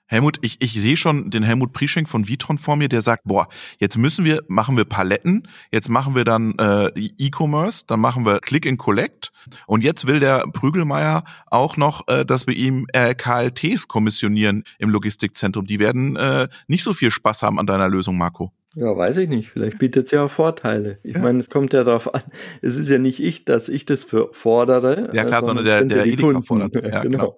Helmut, 0.07 0.37
ich, 0.41 0.57
ich 0.61 0.73
sehe 0.79 0.95
schon 0.95 1.31
den 1.31 1.43
Helmut 1.43 1.73
Prieschenk 1.73 2.07
von 2.07 2.27
Vitron 2.27 2.57
vor 2.57 2.75
mir, 2.75 2.89
der 2.89 3.01
sagt, 3.01 3.23
boah, 3.25 3.47
jetzt 3.79 3.97
müssen 3.97 4.23
wir, 4.23 4.43
machen 4.47 4.77
wir 4.77 4.85
Paletten, 4.85 5.47
jetzt 5.71 5.89
machen 5.89 6.15
wir 6.15 6.23
dann 6.23 6.53
äh, 6.59 6.89
E-Commerce, 6.95 7.85
dann 7.87 7.99
machen 7.99 8.25
wir 8.25 8.39
Click 8.39 8.67
and 8.67 8.77
Collect 8.77 9.31
und 9.65 9.83
jetzt 9.83 10.05
will 10.05 10.19
der 10.19 10.45
Prügelmeier 10.53 11.23
auch 11.47 11.77
noch, 11.77 12.07
äh, 12.07 12.25
dass 12.25 12.45
wir 12.45 12.55
ihm 12.55 12.85
äh, 12.93 13.15
KLTs 13.15 13.87
kommissionieren 13.87 14.63
im 14.77 14.89
Logistikzentrum. 14.89 15.65
Die 15.65 15.79
werden 15.79 16.15
äh, 16.15 16.47
nicht 16.67 16.83
so 16.83 16.93
viel 16.93 17.09
Spaß 17.09 17.41
haben 17.41 17.59
an 17.59 17.65
deiner 17.65 17.89
Lösung, 17.89 18.17
Marco. 18.17 18.51
Ja, 18.77 18.95
weiß 18.95 19.15
ich 19.17 19.29
nicht. 19.29 19.51
Vielleicht 19.51 19.79
bietet 19.79 20.07
es 20.07 20.11
ja 20.11 20.25
auch 20.25 20.31
Vorteile. 20.31 20.99
Ich 21.01 21.15
ja. 21.15 21.21
meine, 21.21 21.39
es 21.39 21.49
kommt 21.49 21.71
ja 21.71 21.85
darauf 21.85 22.13
an. 22.13 22.21
Es 22.61 22.75
ist 22.75 22.89
ja 22.89 22.97
nicht 22.97 23.21
ich, 23.21 23.45
dass 23.45 23.69
ich 23.69 23.85
das 23.85 24.03
für 24.03 24.29
fordere. 24.33 25.11
Ja 25.13 25.23
klar, 25.23 25.45
sondern, 25.45 25.65
sondern 25.65 25.89
der, 25.89 26.03
der 26.03 26.05
Edeka 26.05 26.41
fordert. 26.41 26.75
Ja, 26.75 26.81
genau. 27.01 27.37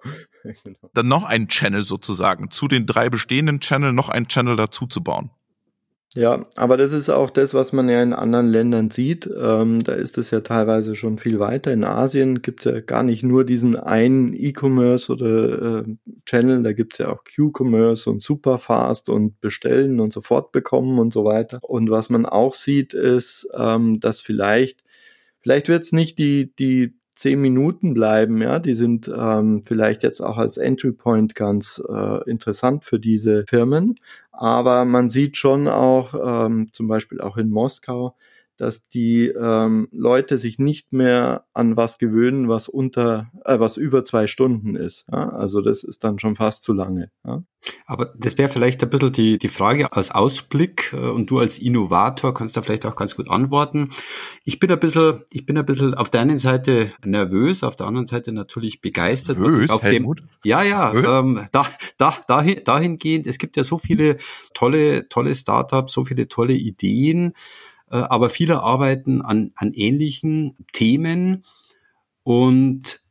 Dann 0.94 1.08
noch 1.08 1.24
ein 1.24 1.48
Channel 1.48 1.84
sozusagen. 1.84 2.50
Zu 2.50 2.68
den 2.68 2.86
drei 2.86 3.10
bestehenden 3.10 3.60
Channel 3.60 3.92
noch 3.92 4.08
ein 4.08 4.28
Channel 4.28 4.56
dazu 4.56 4.86
zu 4.86 5.02
bauen. 5.02 5.30
Ja, 6.14 6.46
aber 6.56 6.78
das 6.78 6.92
ist 6.92 7.10
auch 7.10 7.28
das, 7.28 7.52
was 7.52 7.74
man 7.74 7.88
ja 7.90 8.02
in 8.02 8.14
anderen 8.14 8.48
Ländern 8.48 8.90
sieht. 8.90 9.26
Ähm, 9.26 9.84
da 9.84 9.92
ist 9.92 10.16
es 10.16 10.30
ja 10.30 10.40
teilweise 10.40 10.96
schon 10.96 11.18
viel 11.18 11.38
weiter. 11.38 11.70
In 11.70 11.84
Asien 11.84 12.40
gibt's 12.40 12.64
ja 12.64 12.80
gar 12.80 13.02
nicht 13.02 13.22
nur 13.22 13.44
diesen 13.44 13.76
einen 13.76 14.32
E-Commerce 14.34 15.12
oder 15.12 15.80
äh, 15.80 15.84
Channel, 16.24 16.62
da 16.62 16.72
gibt's 16.72 16.96
ja 16.96 17.10
auch 17.10 17.24
Q-Commerce 17.24 18.08
und 18.08 18.22
Superfast 18.22 19.10
und 19.10 19.40
Bestellen 19.42 20.00
und 20.00 20.12
sofort 20.14 20.50
bekommen 20.50 20.98
und 20.98 21.12
so 21.12 21.26
weiter. 21.26 21.60
Und 21.62 21.90
was 21.90 22.08
man 22.08 22.24
auch 22.24 22.54
sieht, 22.54 22.94
ist, 22.94 23.46
ähm, 23.54 24.00
dass 24.00 24.22
vielleicht, 24.22 24.82
vielleicht 25.40 25.68
wird's 25.68 25.92
nicht 25.92 26.18
die, 26.18 26.54
die 26.58 26.97
zehn 27.18 27.40
Minuten 27.40 27.94
bleiben, 27.94 28.40
ja, 28.40 28.60
die 28.60 28.74
sind 28.74 29.10
ähm, 29.12 29.62
vielleicht 29.64 30.04
jetzt 30.04 30.20
auch 30.20 30.38
als 30.38 30.56
Entry 30.56 30.92
Point 30.92 31.34
ganz 31.34 31.82
äh, 31.88 32.30
interessant 32.30 32.84
für 32.84 33.00
diese 33.00 33.44
Firmen. 33.48 33.96
Aber 34.30 34.84
man 34.84 35.08
sieht 35.08 35.36
schon 35.36 35.66
auch, 35.66 36.14
ähm, 36.46 36.68
zum 36.72 36.86
Beispiel 36.86 37.20
auch 37.20 37.36
in 37.36 37.50
Moskau, 37.50 38.14
dass 38.58 38.86
die 38.88 39.28
ähm, 39.28 39.88
Leute 39.92 40.36
sich 40.36 40.58
nicht 40.58 40.92
mehr 40.92 41.44
an 41.54 41.76
was 41.76 41.98
gewöhnen, 41.98 42.48
was 42.48 42.68
unter, 42.68 43.30
äh, 43.44 43.58
was 43.58 43.76
über 43.76 44.04
zwei 44.04 44.26
Stunden 44.26 44.74
ist. 44.74 45.06
Ja? 45.10 45.30
Also 45.30 45.60
das 45.60 45.84
ist 45.84 46.02
dann 46.04 46.18
schon 46.18 46.34
fast 46.34 46.64
zu 46.64 46.72
lange. 46.72 47.10
Ja? 47.24 47.42
Aber 47.86 48.14
das 48.16 48.36
wäre 48.36 48.48
vielleicht 48.48 48.82
ein 48.82 48.90
bisschen 48.90 49.12
die, 49.12 49.38
die 49.38 49.48
Frage 49.48 49.92
als 49.92 50.10
Ausblick 50.10 50.92
äh, 50.92 50.96
und 50.96 51.30
du 51.30 51.38
als 51.38 51.58
Innovator 51.58 52.34
kannst 52.34 52.56
da 52.56 52.62
vielleicht 52.62 52.84
auch 52.84 52.96
ganz 52.96 53.14
gut 53.14 53.30
antworten. 53.30 53.90
Ich 54.44 54.58
bin 54.58 54.70
ein 54.72 54.80
bisschen, 54.80 55.22
ich 55.30 55.46
bin 55.46 55.56
ein 55.56 55.64
bisschen 55.64 55.94
auf 55.94 56.10
der 56.10 56.20
einen 56.22 56.38
Seite 56.40 56.92
nervös, 57.04 57.62
auf 57.62 57.76
der 57.76 57.86
anderen 57.86 58.08
Seite 58.08 58.32
natürlich 58.32 58.80
begeistert. 58.80 59.38
Nervös, 59.38 59.70
auf 59.70 59.84
Helmut? 59.84 60.20
Dem, 60.20 60.28
ja, 60.44 60.62
ja, 60.64 61.20
ähm, 61.20 61.46
da, 61.52 61.66
da, 61.96 62.16
dahin, 62.26 62.62
dahingehend, 62.64 63.26
es 63.28 63.38
gibt 63.38 63.56
ja 63.56 63.62
so 63.62 63.78
viele 63.78 64.18
tolle, 64.52 65.08
tolle 65.08 65.34
Startups, 65.34 65.92
so 65.92 66.02
viele 66.02 66.26
tolle 66.26 66.54
Ideen 66.54 67.34
aber 67.90 68.30
viele 68.30 68.62
arbeiten 68.62 69.22
an, 69.22 69.52
an 69.54 69.72
ähnlichen 69.72 70.54
Themen 70.72 71.44
und 72.22 73.02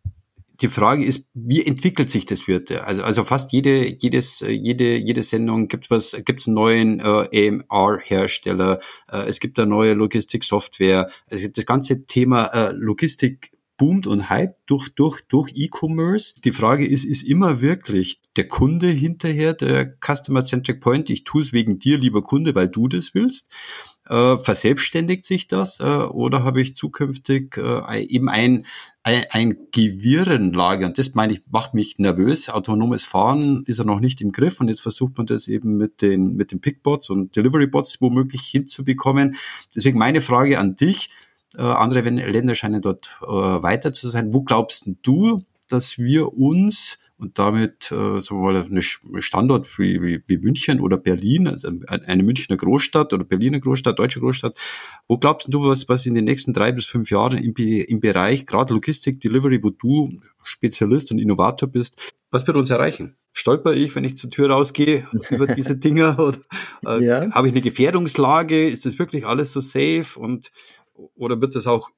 die 0.62 0.68
Frage 0.70 1.06
ist, 1.06 1.28
wie 1.34 1.64
entwickelt 1.64 2.10
sich 2.10 2.26
das 2.26 2.48
wird? 2.48 2.72
Also, 2.72 3.04
also 3.04 3.24
fast 3.24 3.52
jede, 3.52 3.96
jedes, 4.00 4.40
jede, 4.40 4.98
jede 4.98 5.24
Sendung 5.24 5.68
gibt 5.68 5.92
was, 5.92 6.16
gibt's 6.26 6.48
einen 6.48 6.56
neuen 6.56 7.00
äh, 7.00 7.50
AMR-Hersteller, 7.50 8.80
äh, 9.12 9.18
es 9.28 9.40
gibt 9.40 9.60
eine 9.60 9.70
neue 9.70 9.94
Logistik-Software. 9.94 11.10
Also 11.30 11.48
das 11.54 11.66
ganze 11.66 12.06
Thema 12.06 12.46
äh, 12.46 12.72
Logistik 12.72 13.52
boomt 13.78 14.08
und 14.08 14.30
hype 14.30 14.56
durch, 14.66 14.90
durch, 14.96 15.22
durch 15.28 15.52
E-Commerce. 15.56 16.34
Die 16.44 16.52
Frage 16.52 16.88
ist, 16.88 17.06
ist 17.06 17.22
immer 17.22 17.62
wirklich 17.62 18.20
der 18.36 18.48
Kunde 18.48 18.88
hinterher 18.88 19.54
der 19.54 19.96
Customer-Centric 20.04 20.82
Point? 20.82 21.12
Ich 21.12 21.24
tue 21.24 21.44
es 21.44 21.54
wegen 21.54 21.78
dir, 21.78 22.00
lieber 22.00 22.24
Kunde, 22.24 22.56
weil 22.56 22.70
du 22.70 22.88
das 22.88 23.14
willst. 23.14 23.52
Äh, 24.10 24.38
verselbstständigt 24.38 25.26
sich 25.26 25.48
das 25.48 25.80
äh, 25.80 25.84
oder 25.84 26.44
habe 26.44 26.62
ich 26.62 26.76
zukünftig 26.76 27.58
äh, 27.58 28.04
eben 28.06 28.30
ein, 28.30 28.66
ein, 29.04 29.26
ein 29.32 29.58
Gewirrenlage? 29.72 30.86
Und 30.86 30.98
das 30.98 31.14
meine 31.14 31.34
ich, 31.34 31.42
macht 31.50 31.74
mich 31.74 31.98
nervös. 32.00 32.50
Autonomes 32.50 33.04
Fahren 33.04 33.64
ist 33.66 33.80
ja 33.80 33.84
noch 33.84 34.00
nicht 34.00 34.22
im 34.22 34.32
Griff 34.32 34.62
und 34.62 34.70
jetzt 34.70 34.82
versucht 34.82 35.18
man 35.18 35.26
das 35.26 35.48
eben 35.48 35.76
mit 35.76 36.02
den, 36.02 36.36
mit 36.36 36.52
den 36.52 36.62
Pickbots 36.62 37.10
und 37.10 37.36
Deliverybots 37.36 38.00
womöglich 38.00 38.44
hinzubekommen. 38.44 39.36
Deswegen 39.76 40.00
meine 40.00 40.22
Frage 40.22 40.58
an 40.58 40.78
dich, 40.78 41.10
äh, 41.56 41.62
andere 41.62 42.02
Länder 42.02 42.56
scheinen 42.56 42.82
dort 42.82 43.18
äh, 43.24 43.28
weiter 43.28 43.92
zu 43.92 44.10
sein. 44.10 44.34
Wo 44.34 44.42
glaubst 44.42 44.90
du, 45.04 45.44
dass 45.68 45.98
wir 45.98 46.34
uns 46.34 46.98
und 47.20 47.40
damit 47.40 47.92
äh, 47.92 48.22
sagen 48.22 48.42
wir 48.42 48.54
mal 48.54 48.64
eine 48.64 49.22
Standort 49.22 49.80
wie, 49.80 50.02
wie, 50.02 50.24
wie 50.28 50.38
München 50.38 50.80
oder 50.80 50.98
Berlin, 50.98 51.48
also 51.48 51.70
eine 51.88 52.24
Münchner 52.24 52.58
Großstadt 52.58 53.12
oder 53.12 53.24
Berliner 53.24 53.60
Großstadt, 53.60 53.98
deutsche 53.98 54.20
Großstadt, 54.20 54.56
wo 55.08 55.18
glaubst 55.18 55.52
du, 55.52 55.64
was, 55.64 55.90
was 55.90 56.06
in 56.06 56.14
den 56.14 56.26
nächsten 56.26 56.54
drei 56.54 56.72
bis 56.72 56.86
fünf 56.86 57.10
Jahren 57.10 57.38
im, 57.38 57.54
im 57.56 58.00
Bereich 58.00 58.46
gerade 58.46 58.74
Logistik, 58.74 59.20
Delivery, 59.20 59.64
wo 59.64 59.72
du 59.72 60.12
Spezialist 60.44 61.12
und 61.12 61.20
Innovator 61.20 61.68
bist, 61.68 61.98
was 62.30 62.46
wird 62.46 62.58
uns 62.58 62.70
erreichen? 62.70 63.16
Stolper 63.34 63.74
ich, 63.74 63.96
wenn 63.96 64.04
ich 64.04 64.18
zur 64.18 64.30
Tür 64.30 64.52
rausgehe 64.52 65.08
über 65.30 65.48
diese 65.48 65.76
Dinger? 65.76 66.20
Oder 66.84 67.00
äh, 67.00 67.04
ja. 67.04 67.32
habe 67.32 67.48
ich 67.48 67.54
eine 67.54 67.62
Gefährdungslage? 67.62 68.68
Ist 68.68 68.86
das 68.86 69.00
wirklich 69.00 69.26
alles 69.26 69.52
so 69.52 69.62
safe? 69.62 70.20
Und 70.20 70.52
oder 71.16 71.40
wird 71.42 71.56
das 71.56 71.68
auch 71.68 71.90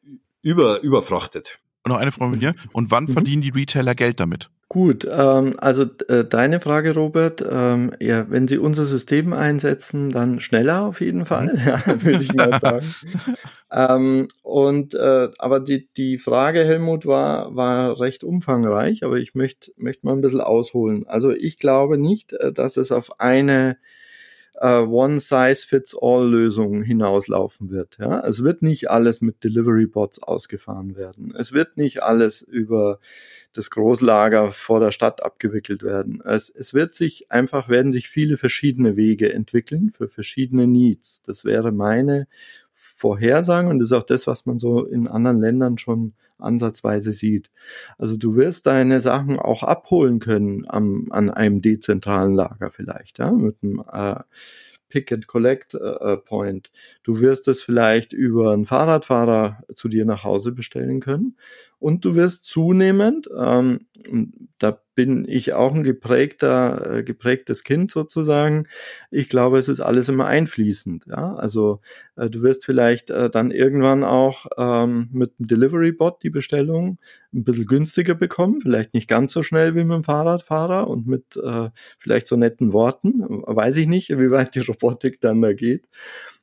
über, 0.41 0.81
überfrachtet? 0.81 1.59
Und 1.83 1.91
noch 1.91 1.97
eine 1.97 2.11
Frage 2.11 2.31
mit 2.31 2.41
dir. 2.41 2.53
Und 2.73 2.91
wann 2.91 3.05
mhm. 3.05 3.13
verdienen 3.13 3.41
die 3.41 3.49
Retailer 3.49 3.95
Geld 3.95 4.19
damit? 4.19 4.49
Gut, 4.71 5.07
ähm, 5.11 5.55
also 5.57 5.85
äh, 6.09 6.25
deine 6.25 6.59
Frage, 6.59 6.93
Robert, 6.93 7.43
ähm, 7.49 7.91
ja, 7.99 8.29
wenn 8.29 8.47
Sie 8.47 8.59
unser 8.59 8.85
System 8.85 9.33
einsetzen, 9.33 10.11
dann 10.11 10.39
schneller 10.41 10.83
auf 10.85 11.01
jeden 11.01 11.25
Fall, 11.25 11.53
mhm. 11.53 11.59
ja, 11.67 12.03
würde 12.03 12.21
ich 12.21 12.31
mal 12.35 12.59
sagen. 12.61 12.85
ähm, 13.71 14.27
und 14.43 14.93
äh, 14.93 15.29
aber 15.39 15.59
die 15.59 15.89
die 15.97 16.19
Frage, 16.19 16.63
Helmut, 16.65 17.07
war 17.07 17.55
war 17.55 17.99
recht 17.99 18.23
umfangreich, 18.23 19.03
aber 19.03 19.17
ich 19.17 19.33
möchte 19.33 19.71
möchte 19.75 20.05
mal 20.05 20.13
ein 20.13 20.21
bisschen 20.21 20.41
ausholen. 20.41 21.07
Also 21.07 21.31
ich 21.31 21.57
glaube 21.57 21.97
nicht, 21.97 22.33
äh, 22.33 22.53
dass 22.53 22.77
es 22.77 22.91
auf 22.91 23.19
eine 23.19 23.77
äh, 24.59 24.81
One-Size-Fits-All-Lösung 24.81 26.83
hinauslaufen 26.83 27.69
wird. 27.69 27.97
Ja? 27.99 28.25
Es 28.25 28.43
wird 28.43 28.61
nicht 28.61 28.89
alles 28.89 29.21
mit 29.21 29.43
Delivery-Bots 29.43 30.21
ausgefahren 30.21 30.95
werden. 30.95 31.33
Es 31.37 31.53
wird 31.53 31.77
nicht 31.77 32.03
alles 32.03 32.41
über 32.41 32.99
das 33.53 33.69
Großlager 33.69 34.51
vor 34.51 34.79
der 34.79 34.91
Stadt 34.91 35.23
abgewickelt 35.23 35.83
werden. 35.83 36.21
Es, 36.25 36.49
es 36.49 36.73
wird 36.73 36.93
sich 36.93 37.31
einfach, 37.31 37.69
werden 37.69 37.91
sich 37.91 38.09
viele 38.09 38.37
verschiedene 38.37 38.95
Wege 38.95 39.33
entwickeln 39.33 39.91
für 39.91 40.09
verschiedene 40.09 40.67
Needs. 40.67 41.21
Das 41.25 41.45
wäre 41.45 41.71
meine 41.71 42.27
Vorhersagen 42.99 43.71
und 43.71 43.79
das 43.79 43.87
ist 43.87 43.93
auch 43.93 44.03
das, 44.03 44.27
was 44.27 44.45
man 44.45 44.59
so 44.59 44.83
in 44.85 45.07
anderen 45.07 45.39
Ländern 45.39 45.77
schon 45.77 46.13
ansatzweise 46.37 47.13
sieht. 47.13 47.49
Also 47.97 48.17
du 48.17 48.35
wirst 48.35 48.65
deine 48.65 48.99
Sachen 48.99 49.39
auch 49.39 49.63
abholen 49.63 50.19
können 50.19 50.63
am, 50.67 51.07
an 51.09 51.29
einem 51.29 51.61
dezentralen 51.61 52.35
Lager 52.35 52.71
vielleicht, 52.71 53.19
ja, 53.19 53.31
mit 53.31 53.55
einem 53.63 53.81
äh, 53.89 54.21
Pick 54.89 55.13
and 55.13 55.27
Collect 55.27 55.75
äh, 55.75 56.17
Point. 56.17 56.71
Du 57.03 57.21
wirst 57.21 57.47
es 57.47 57.63
vielleicht 57.63 58.11
über 58.11 58.51
einen 58.51 58.65
Fahrradfahrer 58.65 59.63
zu 59.73 59.87
dir 59.87 60.03
nach 60.03 60.25
Hause 60.25 60.51
bestellen 60.51 60.99
können 60.99 61.37
und 61.79 62.03
du 62.03 62.15
wirst 62.15 62.43
zunehmend, 62.43 63.29
ähm, 63.33 63.85
da 64.59 64.81
bin 64.93 65.25
ich 65.27 65.53
auch 65.53 65.73
ein 65.73 65.83
geprägter, 65.83 66.97
äh, 66.97 67.03
geprägtes 67.03 67.63
Kind 67.63 67.89
sozusagen. 67.89 68.67
Ich 69.09 69.29
glaube, 69.29 69.57
es 69.57 69.69
ist 69.69 69.79
alles 69.79 70.09
immer 70.09 70.25
einfließend. 70.25 71.05
Ja? 71.07 71.35
Also 71.35 71.79
äh, 72.17 72.29
du 72.29 72.41
wirst 72.41 72.65
vielleicht 72.65 73.09
äh, 73.09 73.29
dann 73.29 73.51
irgendwann 73.51 74.03
auch 74.03 74.47
ähm, 74.57 75.09
mit 75.13 75.31
einem 75.39 75.47
Delivery-Bot 75.47 76.21
die 76.23 76.29
Bestellung 76.29 76.99
ein 77.33 77.43
bisschen 77.43 77.65
günstiger 77.65 78.15
bekommen, 78.15 78.59
vielleicht 78.61 78.93
nicht 78.93 79.07
ganz 79.07 79.33
so 79.33 79.41
schnell 79.41 79.73
wie 79.75 79.83
mit 79.83 79.95
dem 79.95 80.03
Fahrradfahrer 80.03 80.87
und 80.87 81.07
mit 81.07 81.37
äh, 81.37 81.69
vielleicht 81.97 82.27
so 82.27 82.35
netten 82.35 82.73
Worten. 82.73 83.21
Weiß 83.45 83.77
ich 83.77 83.87
nicht, 83.87 84.09
wie 84.09 84.31
weit 84.31 84.55
die 84.55 84.59
Robotik 84.59 85.21
dann 85.21 85.41
da 85.41 85.53
geht. 85.53 85.87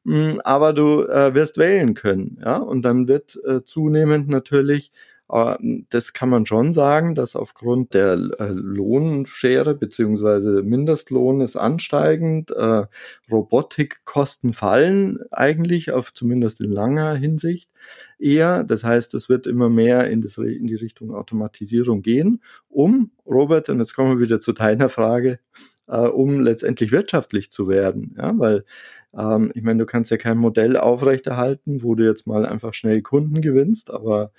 Mm, 0.04 0.38
aber 0.44 0.72
du 0.72 1.02
äh, 1.02 1.34
wirst 1.34 1.58
wählen 1.58 1.94
können, 1.94 2.38
ja, 2.40 2.58
und 2.58 2.82
dann 2.82 3.08
wird 3.08 3.40
äh, 3.44 3.64
zunehmend 3.64 4.28
natürlich 4.28 4.92
das 5.28 6.12
kann 6.12 6.28
man 6.28 6.46
schon 6.46 6.72
sagen, 6.72 7.16
dass 7.16 7.34
aufgrund 7.34 7.94
der 7.94 8.12
äh, 8.38 8.48
Lohnschere 8.48 9.74
beziehungsweise 9.74 10.62
Mindestlohn 10.62 11.40
ist 11.40 11.56
ansteigend, 11.56 12.52
äh, 12.52 12.84
Robotikkosten 13.30 14.52
fallen 14.52 15.18
eigentlich 15.32 15.90
auf 15.90 16.12
zumindest 16.12 16.60
in 16.60 16.70
langer 16.70 17.14
Hinsicht 17.14 17.70
eher. 18.20 18.62
Das 18.62 18.84
heißt, 18.84 19.14
es 19.14 19.28
wird 19.28 19.48
immer 19.48 19.68
mehr 19.68 20.08
in, 20.08 20.22
das, 20.22 20.38
in 20.38 20.68
die 20.68 20.76
Richtung 20.76 21.12
Automatisierung 21.12 22.02
gehen, 22.02 22.40
um, 22.68 23.10
Robert, 23.26 23.68
und 23.68 23.80
jetzt 23.80 23.94
kommen 23.94 24.18
wir 24.18 24.24
wieder 24.24 24.40
zu 24.40 24.52
deiner 24.52 24.88
Frage, 24.88 25.40
äh, 25.88 25.96
um 25.96 26.40
letztendlich 26.40 26.92
wirtschaftlich 26.92 27.50
zu 27.50 27.68
werden. 27.68 28.14
Ja, 28.16 28.32
weil 28.38 28.64
ähm, 29.16 29.50
ich 29.54 29.62
meine, 29.62 29.78
du 29.80 29.86
kannst 29.86 30.10
ja 30.10 30.16
kein 30.18 30.38
Modell 30.38 30.76
aufrechterhalten, 30.76 31.82
wo 31.82 31.94
du 31.94 32.04
jetzt 32.04 32.26
mal 32.26 32.46
einfach 32.46 32.74
schnell 32.74 33.02
Kunden 33.02 33.40
gewinnst, 33.40 33.90
aber 33.90 34.32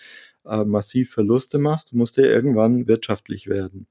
äh, 0.49 0.65
massiv 0.65 1.11
Verluste 1.11 1.57
machst, 1.57 1.93
musst 1.93 2.17
du 2.17 2.21
irgendwann 2.21 2.87
wirtschaftlich 2.87 3.47
werden. 3.47 3.87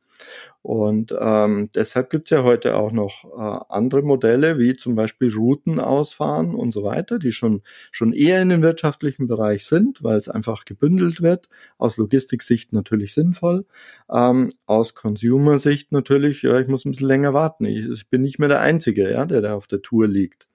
Und 0.62 1.14
ähm, 1.18 1.70
deshalb 1.74 2.10
gibt's 2.10 2.30
ja 2.30 2.42
heute 2.42 2.76
auch 2.76 2.90
noch 2.90 3.24
äh, 3.24 3.64
andere 3.68 4.02
Modelle, 4.02 4.58
wie 4.58 4.74
zum 4.74 4.96
Beispiel 4.96 5.32
Routen 5.32 5.78
ausfahren 5.78 6.54
und 6.54 6.72
so 6.72 6.82
weiter, 6.82 7.18
die 7.18 7.32
schon, 7.32 7.62
schon 7.92 8.12
eher 8.12 8.42
in 8.42 8.48
den 8.48 8.62
wirtschaftlichen 8.62 9.28
Bereich 9.28 9.64
sind, 9.64 10.02
weil 10.02 10.18
es 10.18 10.28
einfach 10.28 10.64
gebündelt 10.64 11.22
wird. 11.22 11.48
Aus 11.78 11.96
Logistiksicht 11.98 12.72
natürlich 12.72 13.14
sinnvoll. 13.14 13.64
Ähm, 14.10 14.50
aus 14.66 14.94
Consumer-Sicht 14.94 15.92
natürlich, 15.92 16.42
ja, 16.42 16.58
ich 16.58 16.66
muss 16.66 16.84
ein 16.84 16.90
bisschen 16.90 17.08
länger 17.08 17.32
warten. 17.32 17.64
Ich, 17.64 17.88
ich 17.88 18.08
bin 18.08 18.22
nicht 18.22 18.38
mehr 18.38 18.48
der 18.48 18.60
Einzige, 18.60 19.10
ja, 19.10 19.24
der 19.24 19.42
da 19.42 19.54
auf 19.54 19.68
der 19.68 19.82
Tour 19.82 20.08
liegt. 20.08 20.48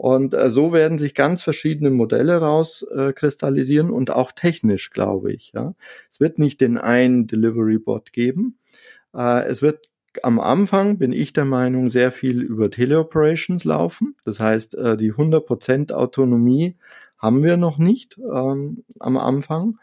Und 0.00 0.32
äh, 0.32 0.48
so 0.48 0.72
werden 0.72 0.96
sich 0.96 1.14
ganz 1.14 1.42
verschiedene 1.42 1.90
Modelle 1.90 2.38
rauskristallisieren 2.38 3.90
äh, 3.90 3.92
und 3.92 4.10
auch 4.10 4.32
technisch, 4.32 4.92
glaube 4.92 5.30
ich. 5.30 5.52
Ja. 5.54 5.74
Es 6.10 6.20
wird 6.20 6.38
nicht 6.38 6.62
den 6.62 6.78
einen 6.78 7.26
Delivery-Bot 7.26 8.14
geben. 8.14 8.56
Äh, 9.14 9.46
es 9.46 9.60
wird 9.60 9.90
am 10.22 10.40
Anfang, 10.40 10.96
bin 10.96 11.12
ich 11.12 11.34
der 11.34 11.44
Meinung, 11.44 11.90
sehr 11.90 12.12
viel 12.12 12.40
über 12.40 12.70
Teleoperations 12.70 13.64
laufen. 13.64 14.16
Das 14.24 14.40
heißt, 14.40 14.74
äh, 14.74 14.96
die 14.96 15.12
100% 15.12 15.92
Autonomie 15.92 16.78
haben 17.18 17.42
wir 17.42 17.58
noch 17.58 17.76
nicht 17.76 18.16
ähm, 18.16 18.84
am 19.00 19.18
Anfang. 19.18 19.78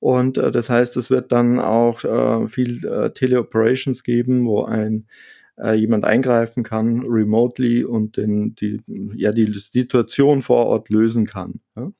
Und 0.00 0.38
äh, 0.38 0.50
das 0.50 0.70
heißt, 0.70 0.96
es 0.96 1.10
wird 1.10 1.30
dann 1.30 1.60
auch 1.60 2.04
äh, 2.04 2.46
viel 2.46 2.86
äh, 2.86 3.10
Teleoperations 3.10 4.02
geben, 4.02 4.46
wo 4.46 4.64
ein 4.64 5.08
äh, 5.62 5.74
jemand 5.74 6.04
eingreifen 6.04 6.62
kann, 6.62 7.04
remotely 7.06 7.84
und 7.84 8.16
den, 8.16 8.54
die, 8.54 8.80
ja, 9.14 9.32
die 9.32 9.52
Situation 9.52 10.42
vor 10.42 10.66
Ort 10.66 10.88
lösen 10.88 11.26
kann. 11.26 11.60
Ja. 11.76 11.90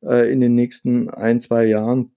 äh, 0.03 0.31
in 0.33 0.41
den 0.41 0.55
nächsten 0.55 1.11
ein, 1.11 1.41
zwei 1.41 1.67
Jahren 1.67 2.13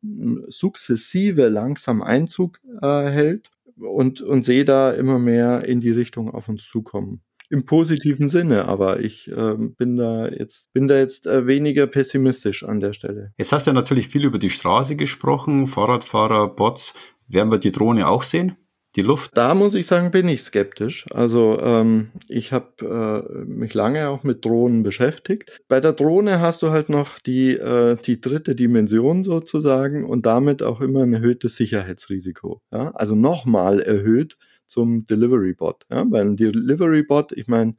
sukzessive 0.47 1.47
langsam 1.47 2.01
Einzug 2.01 2.59
äh, 2.81 3.09
hält 3.09 3.51
und, 3.77 4.21
und 4.21 4.43
sehe 4.43 4.65
da 4.65 4.91
immer 4.91 5.19
mehr 5.19 5.65
in 5.65 5.79
die 5.81 5.91
Richtung 5.91 6.29
auf 6.31 6.49
uns 6.49 6.63
zukommen. 6.67 7.21
im 7.49 7.65
positiven 7.65 8.29
Sinne, 8.29 8.67
aber 8.67 9.01
ich 9.01 9.29
äh, 9.29 9.55
bin 9.57 9.97
da 9.97 10.27
jetzt 10.27 10.71
bin 10.73 10.87
da 10.87 10.97
jetzt 10.97 11.27
äh, 11.27 11.47
weniger 11.47 11.85
pessimistisch 11.85 12.63
an 12.63 12.79
der 12.79 12.93
Stelle. 12.93 13.33
Jetzt 13.37 13.51
hast 13.51 13.67
du 13.67 13.71
ja 13.71 13.73
natürlich 13.73 14.07
viel 14.07 14.23
über 14.23 14.39
die 14.39 14.49
Straße 14.49 14.95
gesprochen, 14.95 15.67
Fahrradfahrer, 15.67 16.47
Bots. 16.55 16.93
Werden 17.27 17.51
wir 17.51 17.59
die 17.59 17.71
Drohne 17.71 18.07
auch 18.07 18.23
sehen? 18.23 18.55
Die 18.95 19.01
Luft? 19.01 19.31
Da 19.35 19.53
muss 19.53 19.75
ich 19.75 19.87
sagen, 19.87 20.11
bin 20.11 20.27
ich 20.27 20.41
skeptisch. 20.41 21.05
Also 21.13 21.59
ähm, 21.61 22.09
ich 22.27 22.51
habe 22.51 23.25
äh, 23.33 23.45
mich 23.45 23.73
lange 23.73 24.09
auch 24.09 24.23
mit 24.23 24.43
Drohnen 24.43 24.83
beschäftigt. 24.83 25.61
Bei 25.67 25.79
der 25.79 25.93
Drohne 25.93 26.39
hast 26.39 26.61
du 26.61 26.71
halt 26.71 26.89
noch 26.89 27.19
die, 27.19 27.51
äh, 27.53 27.95
die 27.95 28.19
dritte 28.19 28.55
Dimension 28.55 29.23
sozusagen 29.23 30.05
und 30.05 30.25
damit 30.25 30.63
auch 30.63 30.81
immer 30.81 31.03
ein 31.03 31.13
erhöhtes 31.13 31.55
Sicherheitsrisiko. 31.55 32.61
Ja? 32.71 32.91
Also 32.91 33.15
nochmal 33.15 33.79
erhöht 33.79 34.37
zum 34.65 35.05
Delivery 35.05 35.53
Bot. 35.53 35.85
Ja? 35.89 36.03
Bei 36.03 36.23
Delivery 36.23 37.03
Bot, 37.03 37.31
ich 37.31 37.47
meine, 37.47 37.75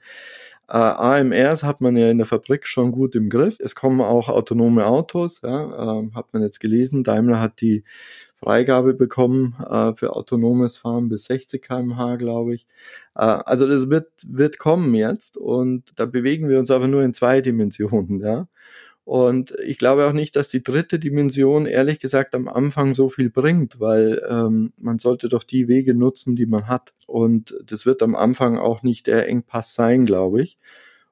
äh, 0.68 0.76
AMRs 0.76 1.64
hat 1.64 1.82
man 1.82 1.96
ja 1.98 2.10
in 2.10 2.16
der 2.16 2.26
Fabrik 2.26 2.66
schon 2.66 2.92
gut 2.92 3.14
im 3.14 3.28
Griff. 3.28 3.58
Es 3.60 3.74
kommen 3.74 4.00
auch 4.00 4.30
autonome 4.30 4.86
Autos, 4.86 5.40
ja, 5.42 6.00
äh, 6.00 6.10
hat 6.14 6.32
man 6.32 6.42
jetzt 6.42 6.60
gelesen. 6.60 7.04
Daimler 7.04 7.40
hat 7.40 7.60
die 7.60 7.84
Freigabe 8.42 8.94
bekommen 8.94 9.54
äh, 9.68 9.94
für 9.94 10.14
autonomes 10.14 10.76
Fahren 10.78 11.08
bis 11.08 11.24
60 11.24 11.62
km/h, 11.62 12.16
glaube 12.16 12.54
ich. 12.54 12.66
Äh, 13.14 13.22
also 13.22 13.66
das 13.66 13.88
wird, 13.88 14.08
wird 14.26 14.58
kommen 14.58 14.94
jetzt 14.94 15.36
und 15.36 15.92
da 15.96 16.06
bewegen 16.06 16.48
wir 16.48 16.58
uns 16.58 16.70
aber 16.70 16.88
nur 16.88 17.02
in 17.02 17.14
zwei 17.14 17.40
Dimensionen, 17.40 18.20
ja. 18.20 18.48
Und 19.04 19.52
ich 19.64 19.78
glaube 19.78 20.06
auch 20.06 20.12
nicht, 20.12 20.36
dass 20.36 20.48
die 20.48 20.62
dritte 20.62 21.00
Dimension 21.00 21.66
ehrlich 21.66 21.98
gesagt 21.98 22.36
am 22.36 22.46
Anfang 22.48 22.94
so 22.94 23.08
viel 23.08 23.30
bringt, 23.30 23.80
weil 23.80 24.22
ähm, 24.28 24.72
man 24.76 25.00
sollte 25.00 25.28
doch 25.28 25.42
die 25.42 25.66
Wege 25.66 25.94
nutzen, 25.94 26.36
die 26.36 26.46
man 26.46 26.68
hat. 26.68 26.92
Und 27.08 27.56
das 27.66 27.84
wird 27.84 28.02
am 28.02 28.14
Anfang 28.14 28.58
auch 28.58 28.84
nicht 28.84 29.08
der 29.08 29.28
Engpass 29.28 29.74
sein, 29.74 30.06
glaube 30.06 30.42
ich. 30.42 30.56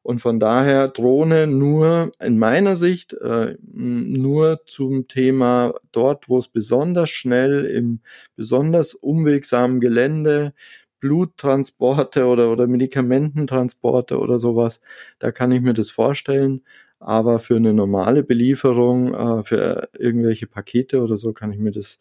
Und 0.03 0.21
von 0.21 0.41
daher 0.41 0.89
Drohne 0.89 1.47
nur 1.47 2.13
in 2.21 2.39
meiner 2.39 2.77
Sicht 2.77 3.13
äh, 3.13 3.57
nur 3.63 4.61
zum 4.65 5.09
Thema 5.09 5.75
dort, 5.93 6.29
wo 6.29 6.39
es 6.39 6.49
besonders 6.49 7.11
schnell 7.11 7.67
im 7.67 8.01
besonders 8.35 8.95
umwegsamen 8.95 9.81
Gelände 9.81 10.55
Bluttransporte 11.01 12.27
oder, 12.27 12.51
oder 12.53 12.67
Medikamententransporte 12.67 14.19
oder 14.19 14.39
sowas, 14.39 14.81
da 15.19 15.33
kann 15.33 15.53
ich 15.53 15.63
mir 15.63 15.75
das 15.75 15.91
vorstellen. 15.91 16.63
Aber 16.99 17.39
für 17.39 17.57
eine 17.57 17.73
normale 17.73 18.23
Belieferung, 18.23 19.15
äh, 19.15 19.43
für 19.43 19.89
irgendwelche 19.99 20.47
Pakete 20.47 21.03
oder 21.03 21.17
so, 21.17 21.33
kann 21.33 21.53
ich 21.53 21.59
mir 21.59 21.71
das 21.71 21.99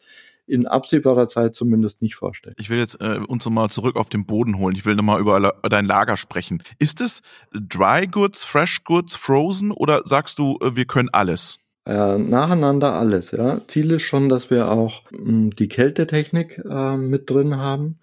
in 0.50 0.66
absehbarer 0.66 1.28
Zeit 1.28 1.54
zumindest 1.54 2.02
nicht 2.02 2.16
vorstellen. 2.16 2.54
Ich 2.58 2.70
will 2.70 2.78
jetzt 2.78 3.00
äh, 3.00 3.20
uns 3.26 3.44
nochmal 3.44 3.70
zurück 3.70 3.96
auf 3.96 4.08
den 4.08 4.26
Boden 4.26 4.58
holen. 4.58 4.74
Ich 4.76 4.84
will 4.84 4.94
nochmal 4.94 5.20
über 5.20 5.54
dein 5.62 5.84
Lager 5.84 6.16
sprechen. 6.16 6.62
Ist 6.78 7.00
es 7.00 7.22
Dry 7.52 8.06
Goods, 8.06 8.44
Fresh 8.44 8.84
Goods, 8.84 9.16
Frozen 9.16 9.70
oder 9.70 10.02
sagst 10.04 10.38
du, 10.38 10.58
äh, 10.60 10.76
wir 10.76 10.84
können 10.84 11.08
alles? 11.12 11.58
Äh, 11.86 12.18
nacheinander 12.18 12.94
alles, 12.94 13.30
ja. 13.30 13.60
Ziel 13.66 13.92
ist 13.92 14.02
schon, 14.02 14.28
dass 14.28 14.50
wir 14.50 14.70
auch 14.70 15.02
mh, 15.10 15.18
hm, 15.18 15.50
die 15.50 15.68
Kältetechnik 15.68 16.62
äh, 16.68 16.96
mit 16.96 17.30
drin 17.30 17.56
haben. 17.56 17.98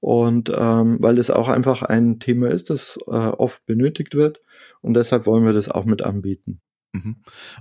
Und 0.00 0.52
ähm, 0.56 0.98
weil 1.00 1.18
es 1.18 1.30
auch 1.30 1.48
einfach 1.48 1.82
ein 1.82 2.20
Thema 2.20 2.48
ist, 2.48 2.70
das 2.70 2.98
äh, 3.08 3.10
oft 3.10 3.66
benötigt 3.66 4.14
wird. 4.14 4.40
Und 4.80 4.94
deshalb 4.94 5.26
wollen 5.26 5.44
wir 5.44 5.52
das 5.52 5.68
auch 5.68 5.84
mit 5.84 6.02
anbieten. 6.02 6.60
Mhm. 6.92 7.16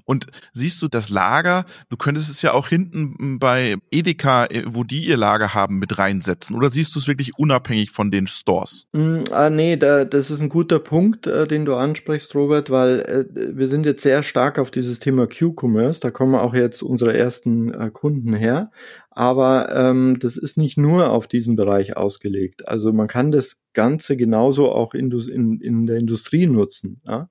Und 0.05 0.27
siehst 0.53 0.81
du 0.81 0.87
das 0.87 1.09
Lager, 1.09 1.65
du 1.89 1.97
könntest 1.97 2.29
es 2.29 2.41
ja 2.41 2.53
auch 2.53 2.69
hinten 2.69 3.39
bei 3.39 3.75
Edeka, 3.91 4.45
äh, 4.45 4.63
wo 4.65 4.83
die 4.83 5.05
ihr 5.05 5.17
Lager 5.17 5.53
haben, 5.53 5.79
mit 5.79 5.97
reinsetzen. 5.97 6.55
Oder 6.55 6.69
siehst 6.69 6.95
du 6.95 6.99
es 6.99 7.07
wirklich 7.07 7.37
unabhängig 7.37 7.91
von 7.91 8.09
den 8.09 8.27
Stores? 8.27 8.87
Mm, 8.93 9.19
ah, 9.31 9.49
nee, 9.49 9.75
da, 9.75 10.05
das 10.05 10.31
ist 10.31 10.41
ein 10.41 10.49
guter 10.49 10.79
Punkt, 10.79 11.27
äh, 11.27 11.45
den 11.45 11.65
du 11.65 11.75
ansprichst, 11.75 12.33
Robert, 12.35 12.69
weil 12.69 12.99
äh, 13.01 13.25
wir 13.55 13.67
sind 13.67 13.85
jetzt 13.85 14.03
sehr 14.03 14.23
stark 14.23 14.59
auf 14.59 14.71
dieses 14.71 14.99
Thema 14.99 15.27
Q-Commerce. 15.27 15.99
Da 15.99 16.11
kommen 16.11 16.35
auch 16.35 16.53
jetzt 16.53 16.81
unsere 16.81 17.15
ersten 17.17 17.73
äh, 17.73 17.89
Kunden 17.91 18.33
her. 18.33 18.71
Aber 19.09 19.75
ähm, 19.75 20.17
das 20.19 20.37
ist 20.37 20.57
nicht 20.57 20.77
nur 20.77 21.09
auf 21.09 21.27
diesen 21.27 21.55
Bereich 21.55 21.97
ausgelegt. 21.97 22.67
Also 22.67 22.93
man 22.93 23.07
kann 23.07 23.31
das 23.31 23.57
Ganze 23.73 24.15
genauso 24.15 24.71
auch 24.71 24.93
in, 24.93 25.11
in, 25.11 25.59
in 25.59 25.87
der 25.87 25.97
Industrie 25.97 26.45
nutzen. 26.45 27.01
Ja? 27.03 27.27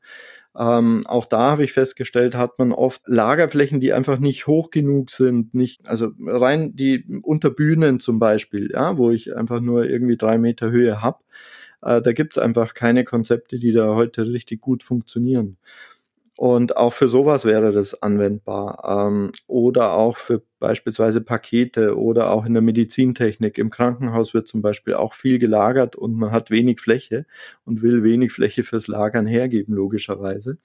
Ähm, 0.59 1.03
auch 1.07 1.27
da 1.27 1.51
habe 1.51 1.65
ich 1.65 1.73
festgestellt, 1.73 2.35
hat 2.35 2.59
man 2.59 2.73
oft 2.73 3.03
Lagerflächen, 3.07 3.81
die 3.81 3.93
einfach 3.93 4.19
nicht 4.19 4.47
hoch 4.47 4.71
genug 4.71 5.11
sind, 5.11 5.55
nicht, 5.55 5.87
also 5.87 6.13
rein 6.25 6.75
die 6.75 7.05
Unterbühnen 7.23 8.01
zum 8.01 8.19
Beispiel, 8.19 8.71
ja, 8.73 8.97
wo 8.97 9.11
ich 9.11 9.37
einfach 9.37 9.61
nur 9.61 9.85
irgendwie 9.85 10.17
drei 10.17 10.39
Meter 10.39 10.71
Höhe 10.71 11.03
habe. 11.03 11.19
Äh, 11.83 12.01
da 12.01 12.13
gibt's 12.13 12.39
einfach 12.39 12.75
keine 12.75 13.05
Konzepte, 13.05 13.59
die 13.59 13.73
da 13.73 13.95
heute 13.95 14.27
richtig 14.29 14.61
gut 14.63 14.83
funktionieren. 14.83 15.59
Und 16.37 16.77
auch 16.77 16.93
für 16.93 17.09
sowas 17.09 17.47
wäre 17.47 17.73
das 17.73 18.03
anwendbar. 18.03 19.09
Ähm, 19.09 19.33
oder 19.47 19.95
auch 19.95 20.19
für 20.19 20.43
beispielsweise 20.59 21.23
Pakete 21.23 21.99
oder 21.99 22.31
auch 22.31 22.45
in 22.45 22.53
der 22.53 22.63
Medizintechnik. 22.63 23.57
Im 23.57 23.71
Krankenhaus 23.71 24.35
wird 24.35 24.47
zum 24.47 24.61
Beispiel 24.61 24.95
auch 24.95 25.15
viel 25.15 25.39
gelagert 25.39 25.97
und 25.97 26.15
man 26.15 26.33
hat 26.33 26.51
wenig 26.51 26.81
Fläche 26.81 27.25
und 27.65 27.81
will 27.81 28.05
wenig 28.05 28.33
Fläche 28.33 28.65
fürs 28.65 28.87
Lagern 28.87 29.27
hergeben, 29.27 29.75
logischerweise. 29.75 30.59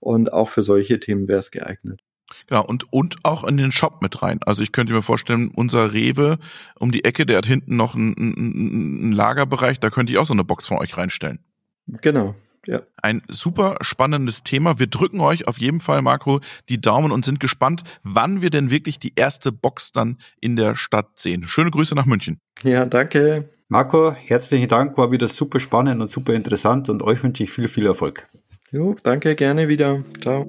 Und 0.00 0.34
auch 0.34 0.50
für 0.50 0.62
solche 0.62 1.00
Themen 1.00 1.28
wäre 1.28 1.40
es 1.40 1.50
geeignet. 1.50 2.02
Genau, 2.48 2.64
und, 2.64 2.92
und 2.92 3.16
auch 3.22 3.44
in 3.44 3.56
den 3.56 3.72
Shop 3.72 4.02
mit 4.02 4.20
rein. 4.20 4.40
Also 4.44 4.62
ich 4.62 4.72
könnte 4.72 4.92
mir 4.92 5.02
vorstellen, 5.02 5.50
unser 5.54 5.94
Rewe 5.94 6.38
um 6.78 6.90
die 6.90 7.04
Ecke, 7.04 7.24
der 7.24 7.38
hat 7.38 7.46
hinten 7.46 7.76
noch 7.76 7.94
einen, 7.94 8.16
einen 8.16 9.12
Lagerbereich, 9.12 9.80
da 9.80 9.90
könnte 9.90 10.12
ich 10.12 10.18
auch 10.18 10.26
so 10.26 10.34
eine 10.34 10.44
Box 10.44 10.66
von 10.66 10.78
euch 10.78 10.96
reinstellen. 10.96 11.38
Genau, 11.86 12.34
ja. 12.66 12.82
Ein 13.02 13.22
super 13.28 13.76
spannendes 13.80 14.42
Thema. 14.42 14.78
Wir 14.78 14.86
drücken 14.86 15.20
euch 15.20 15.46
auf 15.46 15.58
jeden 15.58 15.80
Fall, 15.80 16.02
Marco, 16.02 16.40
die 16.68 16.80
Daumen 16.80 17.12
und 17.12 17.24
sind 17.24 17.40
gespannt, 17.40 17.82
wann 18.02 18.42
wir 18.42 18.50
denn 18.50 18.70
wirklich 18.70 18.98
die 18.98 19.12
erste 19.16 19.52
Box 19.52 19.92
dann 19.92 20.18
in 20.40 20.56
der 20.56 20.76
Stadt 20.76 21.18
sehen. 21.18 21.44
Schöne 21.44 21.70
Grüße 21.70 21.94
nach 21.94 22.06
München. 22.06 22.40
Ja, 22.62 22.86
danke. 22.86 23.48
Marco, 23.68 24.12
herzlichen 24.12 24.68
Dank, 24.68 24.96
war 24.96 25.10
wieder 25.10 25.28
super 25.28 25.58
spannend 25.58 26.00
und 26.00 26.08
super 26.08 26.34
interessant 26.34 26.88
und 26.88 27.02
euch 27.02 27.22
wünsche 27.22 27.42
ich 27.42 27.50
viel, 27.50 27.68
viel 27.68 27.86
Erfolg. 27.86 28.26
Jo, 28.70 28.94
danke, 29.02 29.34
gerne 29.34 29.68
wieder. 29.68 30.02
Ciao. 30.20 30.46